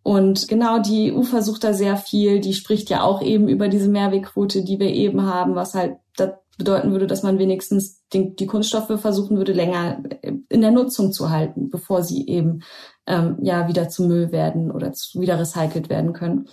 Und 0.03 0.47
genau 0.47 0.79
die 0.79 1.11
EU 1.11 1.23
versucht 1.23 1.65
da 1.65 1.73
sehr 1.73 1.97
viel. 1.97 2.39
Die 2.39 2.53
spricht 2.53 2.89
ja 2.89 3.03
auch 3.03 3.21
eben 3.21 3.49
über 3.49 3.67
diese 3.67 3.89
Mehrwegquote, 3.89 4.63
die 4.63 4.79
wir 4.79 4.93
eben 4.93 5.23
haben, 5.23 5.55
was 5.55 5.73
halt 5.73 5.97
bedeuten 6.57 6.91
würde, 6.91 7.07
dass 7.07 7.23
man 7.23 7.39
wenigstens 7.39 8.03
den, 8.13 8.35
die 8.35 8.47
Kunststoffe 8.47 8.99
versuchen 8.99 9.37
würde, 9.37 9.53
länger 9.53 10.01
in 10.21 10.61
der 10.61 10.71
Nutzung 10.71 11.11
zu 11.11 11.29
halten, 11.29 11.69
bevor 11.69 12.03
sie 12.03 12.27
eben 12.27 12.61
ähm, 13.05 13.37
ja 13.41 13.67
wieder 13.67 13.89
zu 13.89 14.03
Müll 14.03 14.31
werden 14.31 14.71
oder 14.71 14.93
zu, 14.93 15.21
wieder 15.21 15.39
recycelt 15.39 15.89
werden 15.89 16.13
können. 16.13 16.47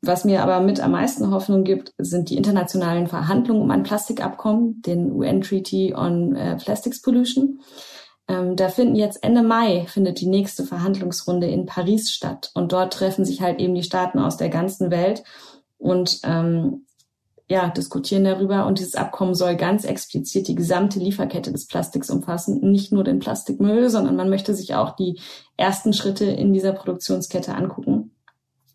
Was 0.00 0.24
mir 0.24 0.42
aber 0.42 0.60
mit 0.60 0.80
am 0.80 0.90
meisten 0.90 1.30
Hoffnung 1.30 1.62
gibt, 1.62 1.92
sind 1.96 2.28
die 2.28 2.36
internationalen 2.36 3.06
Verhandlungen 3.06 3.62
um 3.62 3.70
ein 3.70 3.84
Plastikabkommen, 3.84 4.82
den 4.82 5.12
UN 5.12 5.42
Treaty 5.42 5.94
on 5.94 6.34
äh, 6.34 6.56
Plastics 6.56 7.00
Pollution. 7.02 7.60
Ähm, 8.26 8.56
da 8.56 8.68
finden 8.68 8.96
jetzt 8.96 9.22
Ende 9.22 9.42
Mai 9.42 9.86
findet 9.86 10.20
die 10.20 10.26
nächste 10.26 10.64
Verhandlungsrunde 10.64 11.46
in 11.46 11.66
Paris 11.66 12.10
statt 12.10 12.50
und 12.54 12.72
dort 12.72 12.94
treffen 12.94 13.24
sich 13.24 13.42
halt 13.42 13.60
eben 13.60 13.74
die 13.74 13.82
Staaten 13.82 14.18
aus 14.18 14.36
der 14.36 14.48
ganzen 14.48 14.90
Welt 14.90 15.22
und 15.78 16.20
ähm, 16.24 16.86
ja, 17.52 17.68
diskutieren 17.68 18.24
darüber. 18.24 18.64
Und 18.64 18.78
dieses 18.78 18.94
Abkommen 18.94 19.34
soll 19.34 19.56
ganz 19.56 19.84
explizit 19.84 20.48
die 20.48 20.54
gesamte 20.54 20.98
Lieferkette 20.98 21.52
des 21.52 21.66
Plastiks 21.66 22.08
umfassen, 22.08 22.60
nicht 22.70 22.92
nur 22.92 23.04
den 23.04 23.18
Plastikmüll, 23.18 23.90
sondern 23.90 24.16
man 24.16 24.30
möchte 24.30 24.54
sich 24.54 24.74
auch 24.74 24.96
die 24.96 25.20
ersten 25.58 25.92
Schritte 25.92 26.24
in 26.24 26.54
dieser 26.54 26.72
Produktionskette 26.72 27.54
angucken. 27.54 28.12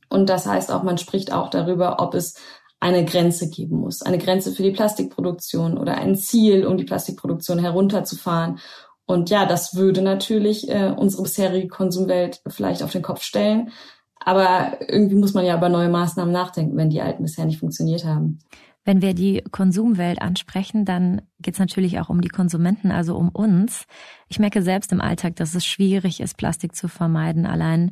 Und 0.10 0.30
das 0.30 0.46
heißt 0.46 0.72
auch, 0.72 0.84
man 0.84 1.00
spricht 1.00 1.34
auch 1.34 1.50
darüber, 1.50 2.00
ob 2.00 2.14
es 2.14 2.36
eine 2.80 3.04
Grenze 3.04 3.50
geben 3.50 3.78
muss, 3.78 4.04
eine 4.04 4.20
Grenze 4.20 4.52
für 4.52 4.62
die 4.62 4.72
Plastikproduktion 4.72 5.80
oder 5.80 5.98
ein 5.98 6.16
Ziel, 6.16 6.64
um 6.68 6.78
die 6.78 6.84
Plastikproduktion 6.84 7.58
herunterzufahren. 7.58 8.60
Und 9.08 9.32
ja, 9.32 9.48
das 9.48 9.76
würde 9.76 10.04
natürlich 10.04 10.70
äh, 10.70 10.94
unsere 10.96 11.24
bisherige 11.24 11.68
Konsumwelt 11.68 12.42
vielleicht 12.46 12.84
auf 12.84 12.92
den 12.92 13.02
Kopf 13.02 13.24
stellen. 13.24 13.72
Aber 14.20 14.78
irgendwie 14.88 15.16
muss 15.16 15.34
man 15.34 15.46
ja 15.46 15.58
über 15.58 15.70
neue 15.70 15.90
Maßnahmen 15.90 16.32
nachdenken, 16.32 16.78
wenn 16.78 16.92
die 16.92 17.02
alten 17.02 17.24
bisher 17.24 17.46
nicht 17.46 17.60
funktioniert 17.60 18.06
haben. 18.06 18.38
Wenn 18.88 19.02
wir 19.02 19.14
die 19.14 19.44
Konsumwelt 19.52 20.22
ansprechen, 20.22 20.86
dann 20.86 21.22
geht 21.42 21.56
es 21.56 21.60
natürlich 21.60 22.00
auch 22.00 22.08
um 22.08 22.22
die 22.22 22.30
Konsumenten, 22.30 22.90
also 22.90 23.18
um 23.18 23.28
uns. 23.28 23.84
Ich 24.30 24.40
merke 24.40 24.62
selbst 24.62 24.94
im 24.94 25.02
Alltag, 25.02 25.36
dass 25.36 25.56
es 25.56 25.66
schwierig 25.66 26.22
ist, 26.22 26.38
Plastik 26.38 26.74
zu 26.74 26.88
vermeiden. 26.88 27.46
Allein 27.46 27.92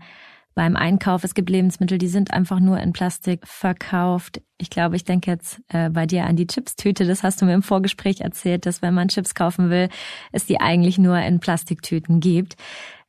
beim 0.54 0.78
Einkauf, 0.78 1.26
es 1.26 1.34
gibt 1.34 1.50
Lebensmittel, 1.50 1.98
die 1.98 2.08
sind 2.08 2.32
einfach 2.32 2.62
nur 2.62 2.80
in 2.80 2.94
Plastik 2.94 3.46
verkauft. 3.46 4.42
Ich 4.58 4.70
glaube, 4.70 4.96
ich 4.96 5.04
denke 5.04 5.32
jetzt 5.32 5.60
äh, 5.68 5.90
bei 5.90 6.06
dir 6.06 6.24
an 6.28 6.38
die 6.38 6.48
Chipstüte. 6.48 7.06
Das 7.06 7.24
hast 7.24 7.42
du 7.42 7.46
mir 7.46 7.56
im 7.56 7.62
Vorgespräch 7.62 8.22
erzählt, 8.22 8.66
dass 8.66 8.82
wenn 8.82 8.94
man 8.94 9.10
Chips 9.10 9.36
kaufen 9.36 9.70
will, 9.70 9.90
es 10.32 10.46
die 10.46 10.62
eigentlich 10.62 10.98
nur 10.98 11.20
in 11.20 11.42
Plastiktüten 11.42 12.22
gibt. 12.22 12.56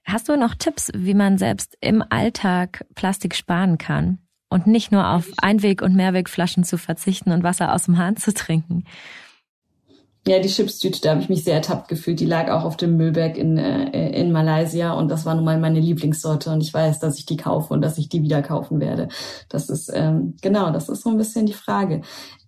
Hast 0.04 0.28
du 0.28 0.36
noch 0.36 0.56
Tipps, 0.56 0.90
wie 0.92 1.14
man 1.14 1.38
selbst 1.38 1.78
im 1.80 2.02
Alltag 2.10 2.84
Plastik 2.96 3.36
sparen 3.36 3.78
kann? 3.78 4.25
Und 4.48 4.66
nicht 4.66 4.92
nur 4.92 5.08
auf 5.08 5.28
Einweg- 5.38 5.82
und 5.82 5.94
Mehrwegflaschen 5.94 6.64
zu 6.64 6.78
verzichten 6.78 7.32
und 7.32 7.42
Wasser 7.42 7.74
aus 7.74 7.84
dem 7.84 7.98
Hahn 7.98 8.16
zu 8.16 8.32
trinken. 8.32 8.84
Ja, 10.28 10.40
die 10.40 10.48
Chipstüte, 10.48 11.00
da 11.00 11.10
habe 11.10 11.20
ich 11.20 11.28
mich 11.28 11.44
sehr 11.44 11.54
ertappt 11.54 11.86
gefühlt. 11.86 12.18
Die 12.18 12.26
lag 12.26 12.50
auch 12.50 12.64
auf 12.64 12.76
dem 12.76 12.96
Müllberg 12.96 13.36
in, 13.36 13.58
äh, 13.58 14.10
in 14.20 14.32
Malaysia 14.32 14.92
und 14.92 15.08
das 15.08 15.24
war 15.24 15.36
nun 15.36 15.44
mal 15.44 15.58
meine 15.58 15.78
Lieblingssorte 15.78 16.50
und 16.50 16.60
ich 16.62 16.74
weiß, 16.74 16.98
dass 16.98 17.16
ich 17.16 17.26
die 17.26 17.36
kaufe 17.36 17.72
und 17.72 17.80
dass 17.80 17.96
ich 17.96 18.08
die 18.08 18.22
wieder 18.22 18.42
kaufen 18.42 18.80
werde. 18.80 19.08
Das 19.48 19.70
ist, 19.70 19.88
ähm, 19.94 20.34
genau, 20.42 20.72
das 20.72 20.88
ist 20.88 21.02
so 21.02 21.10
ein 21.10 21.16
bisschen 21.16 21.46
die 21.46 21.52
Frage. 21.52 22.00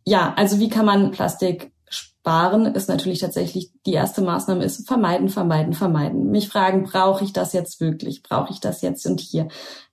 Ja, 0.05 0.35
also 0.37 0.59
wie 0.59 0.69
kann 0.69 0.87
man 0.87 1.13
Plastik 1.13 1.73
sparen, 1.89 2.67
ist 2.67 2.89
natürlich 2.89 3.21
tatsächlich 3.21 3.71
die 3.87 3.93
erste 3.93 4.23
Maßnahme 4.23 4.65
ist 4.65 4.89
vermeiden, 4.89 5.29
vermeiden, 5.29 5.73
vermeiden. 5.73 6.31
Mich 6.31 6.49
fragen, 6.49 6.83
brauche 6.83 7.23
ich 7.23 7.33
das 7.33 7.53
jetzt 7.53 7.81
wirklich? 7.81 8.25
Brauche 8.25 8.53
ich 8.53 8.59
das 8.59 8.83
jetzt 8.83 9.07
und 9.07 9.21
hier? 9.21 9.49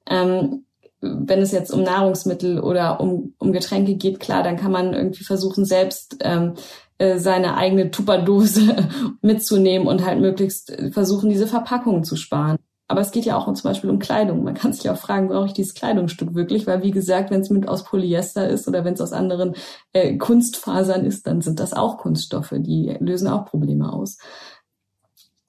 Ähm, 0.09 0.65
wenn 1.05 1.39
es 1.39 1.51
jetzt 1.51 1.71
um 1.71 1.83
Nahrungsmittel 1.83 2.59
oder 2.59 2.99
um, 2.99 3.33
um 3.37 3.51
Getränke 3.51 3.95
geht, 3.95 4.19
klar, 4.19 4.43
dann 4.43 4.57
kann 4.57 4.71
man 4.71 4.93
irgendwie 4.93 5.23
versuchen, 5.23 5.65
selbst 5.65 6.17
ähm, 6.21 6.53
äh, 6.97 7.17
seine 7.17 7.57
eigene 7.57 7.91
Tupperdose 7.91 8.87
mitzunehmen 9.21 9.87
und 9.87 10.05
halt 10.05 10.19
möglichst 10.19 10.71
äh, 10.71 10.91
versuchen, 10.91 11.29
diese 11.29 11.47
Verpackungen 11.47 12.03
zu 12.03 12.15
sparen. 12.15 12.57
Aber 12.87 13.01
es 13.01 13.11
geht 13.11 13.25
ja 13.25 13.35
auch 13.35 13.51
zum 13.51 13.69
Beispiel 13.69 13.89
um 13.89 13.97
Kleidung. 13.97 14.43
Man 14.43 14.53
kann 14.53 14.71
sich 14.71 14.89
auch 14.89 14.97
fragen, 14.97 15.27
brauche 15.27 15.47
ich 15.47 15.53
dieses 15.53 15.73
Kleidungsstück 15.73 16.35
wirklich? 16.35 16.67
Weil 16.67 16.83
wie 16.83 16.91
gesagt, 16.91 17.31
wenn 17.31 17.41
es 17.41 17.49
mit 17.49 17.67
aus 17.67 17.83
Polyester 17.83 18.47
ist 18.47 18.67
oder 18.67 18.85
wenn 18.85 18.93
es 18.93 19.01
aus 19.01 19.11
anderen 19.11 19.55
äh, 19.91 20.17
Kunstfasern 20.17 21.03
ist, 21.03 21.25
dann 21.25 21.41
sind 21.41 21.59
das 21.59 21.73
auch 21.73 21.97
Kunststoffe, 21.97 22.53
die 22.57 22.95
lösen 22.99 23.27
auch 23.27 23.45
Probleme 23.45 23.91
aus. 23.91 24.19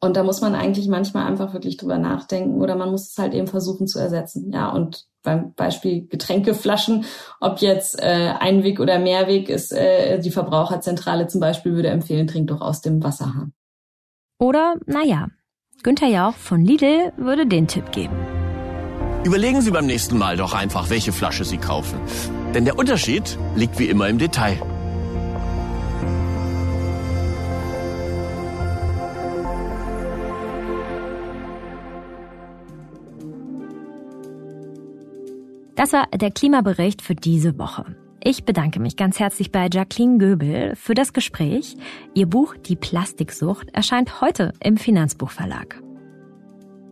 Und 0.01 0.17
da 0.17 0.23
muss 0.23 0.41
man 0.41 0.55
eigentlich 0.55 0.89
manchmal 0.89 1.27
einfach 1.27 1.55
wirklich 1.55 1.79
drüber 1.79 1.99
nachdenken 1.99 2.61
oder 2.61 2.77
man 2.77 2.91
muss 2.91 3.11
es 3.11 3.19
halt 3.19 3.33
eben 3.33 3.47
versuchen 3.47 3.87
zu 3.87 3.99
ersetzen. 3.99 4.53
Ja, 4.53 4.69
und 4.71 5.07
beim 5.23 5.55
Beispiel 5.55 6.07
Getränkeflaschen, 6.07 7.05
ob 7.41 7.61
jetzt 7.61 8.01
äh, 8.01 8.35
Einweg 8.39 8.79
oder 8.79 8.99
Mehrweg 8.99 9.49
ist, 9.49 9.73
äh, 9.73 10.21
die 10.21 10.31
Verbraucherzentrale 10.31 11.27
zum 11.27 11.41
Beispiel 11.41 11.75
würde 11.75 11.89
empfehlen, 11.89 12.27
trink 12.27 12.49
doch 12.49 12.61
aus 12.61 12.81
dem 12.81 13.03
Wasserhahn. 13.03 13.53
Oder, 14.39 14.77
naja, 14.87 15.29
Günther 15.83 16.09
Jauch 16.09 16.35
von 16.35 16.63
Lidl 16.63 17.13
würde 17.17 17.47
den 17.47 17.67
Tipp 17.67 17.91
geben. 17.91 18.17
Überlegen 19.25 19.61
Sie 19.61 19.71
beim 19.71 19.87
nächsten 19.87 20.19
Mal 20.19 20.37
doch 20.37 20.55
einfach, 20.55 20.89
welche 20.91 21.13
Flasche 21.13 21.45
Sie 21.45 21.59
kaufen. 21.59 21.99
Denn 22.55 22.65
der 22.65 22.79
Unterschied 22.79 23.39
liegt 23.57 23.79
wie 23.79 23.89
immer 23.89 24.09
im 24.09 24.19
Detail. 24.19 24.61
Das 35.77 35.93
war 35.93 36.07
der 36.07 36.31
Klimabericht 36.31 37.03
für 37.03 37.15
diese 37.15 37.59
Woche. 37.59 37.85
Ich 38.25 38.45
bedanke 38.45 38.81
mich 38.81 38.97
ganz 38.97 39.21
herzlich 39.21 39.53
bei 39.53 39.69
Jacqueline 39.71 40.17
Göbel 40.19 40.75
für 40.75 40.95
das 40.95 41.13
Gespräch. 41.13 41.77
Ihr 42.15 42.27
Buch 42.27 42.57
Die 42.57 42.77
Plastiksucht 42.77 43.69
erscheint 43.75 44.23
heute 44.23 44.53
im 44.65 44.79
Finanzbuchverlag. 44.79 45.86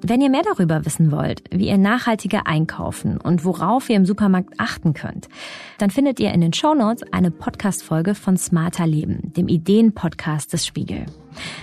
Wenn 0.06 0.20
ihr 0.20 0.28
mehr 0.28 0.42
darüber 0.42 0.84
wissen 0.84 1.10
wollt, 1.10 1.44
wie 1.50 1.68
ihr 1.68 1.78
nachhaltiger 1.78 2.46
einkaufen 2.46 3.18
und 3.18 3.46
worauf 3.46 3.88
ihr 3.88 3.96
im 3.96 4.04
Supermarkt 4.04 4.52
achten 4.58 4.92
könnt, 4.92 5.30
dann 5.78 5.88
findet 5.88 6.20
ihr 6.20 6.30
in 6.30 6.42
den 6.42 6.52
Shownotes 6.52 7.10
eine 7.10 7.30
Podcast-Folge 7.30 8.14
von 8.14 8.36
Smarter 8.36 8.86
Leben, 8.86 9.32
dem 9.32 9.48
Ideen-Podcast 9.48 10.52
des 10.52 10.66
Spiegel. 10.66 11.06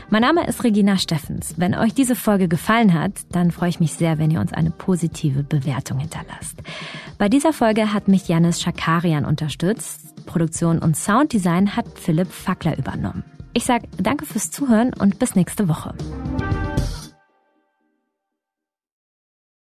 Mein 0.09 0.23
Name 0.23 0.47
ist 0.47 0.63
Regina 0.63 0.97
Steffens. 0.97 1.53
Wenn 1.57 1.75
euch 1.75 1.93
diese 1.93 2.15
Folge 2.15 2.47
gefallen 2.47 2.95
hat, 2.99 3.11
dann 3.31 3.51
freue 3.51 3.69
ich 3.69 3.79
mich 3.79 3.93
sehr, 3.93 4.17
wenn 4.17 4.31
ihr 4.31 4.39
uns 4.39 4.53
eine 4.53 4.71
positive 4.71 5.43
Bewertung 5.43 5.99
hinterlasst. 5.99 6.63
Bei 7.19 7.29
dieser 7.29 7.53
Folge 7.53 7.93
hat 7.93 8.07
mich 8.07 8.27
Janis 8.27 8.59
Schakarian 8.59 9.23
unterstützt. 9.23 10.25
Produktion 10.25 10.79
und 10.79 10.97
Sounddesign 10.97 11.75
hat 11.75 11.85
Philipp 11.93 12.31
Fackler 12.31 12.75
übernommen. 12.75 13.23
Ich 13.53 13.65
sage 13.65 13.87
danke 14.01 14.25
fürs 14.25 14.49
Zuhören 14.49 14.93
und 14.97 15.19
bis 15.19 15.35
nächste 15.35 15.69
Woche. 15.69 15.93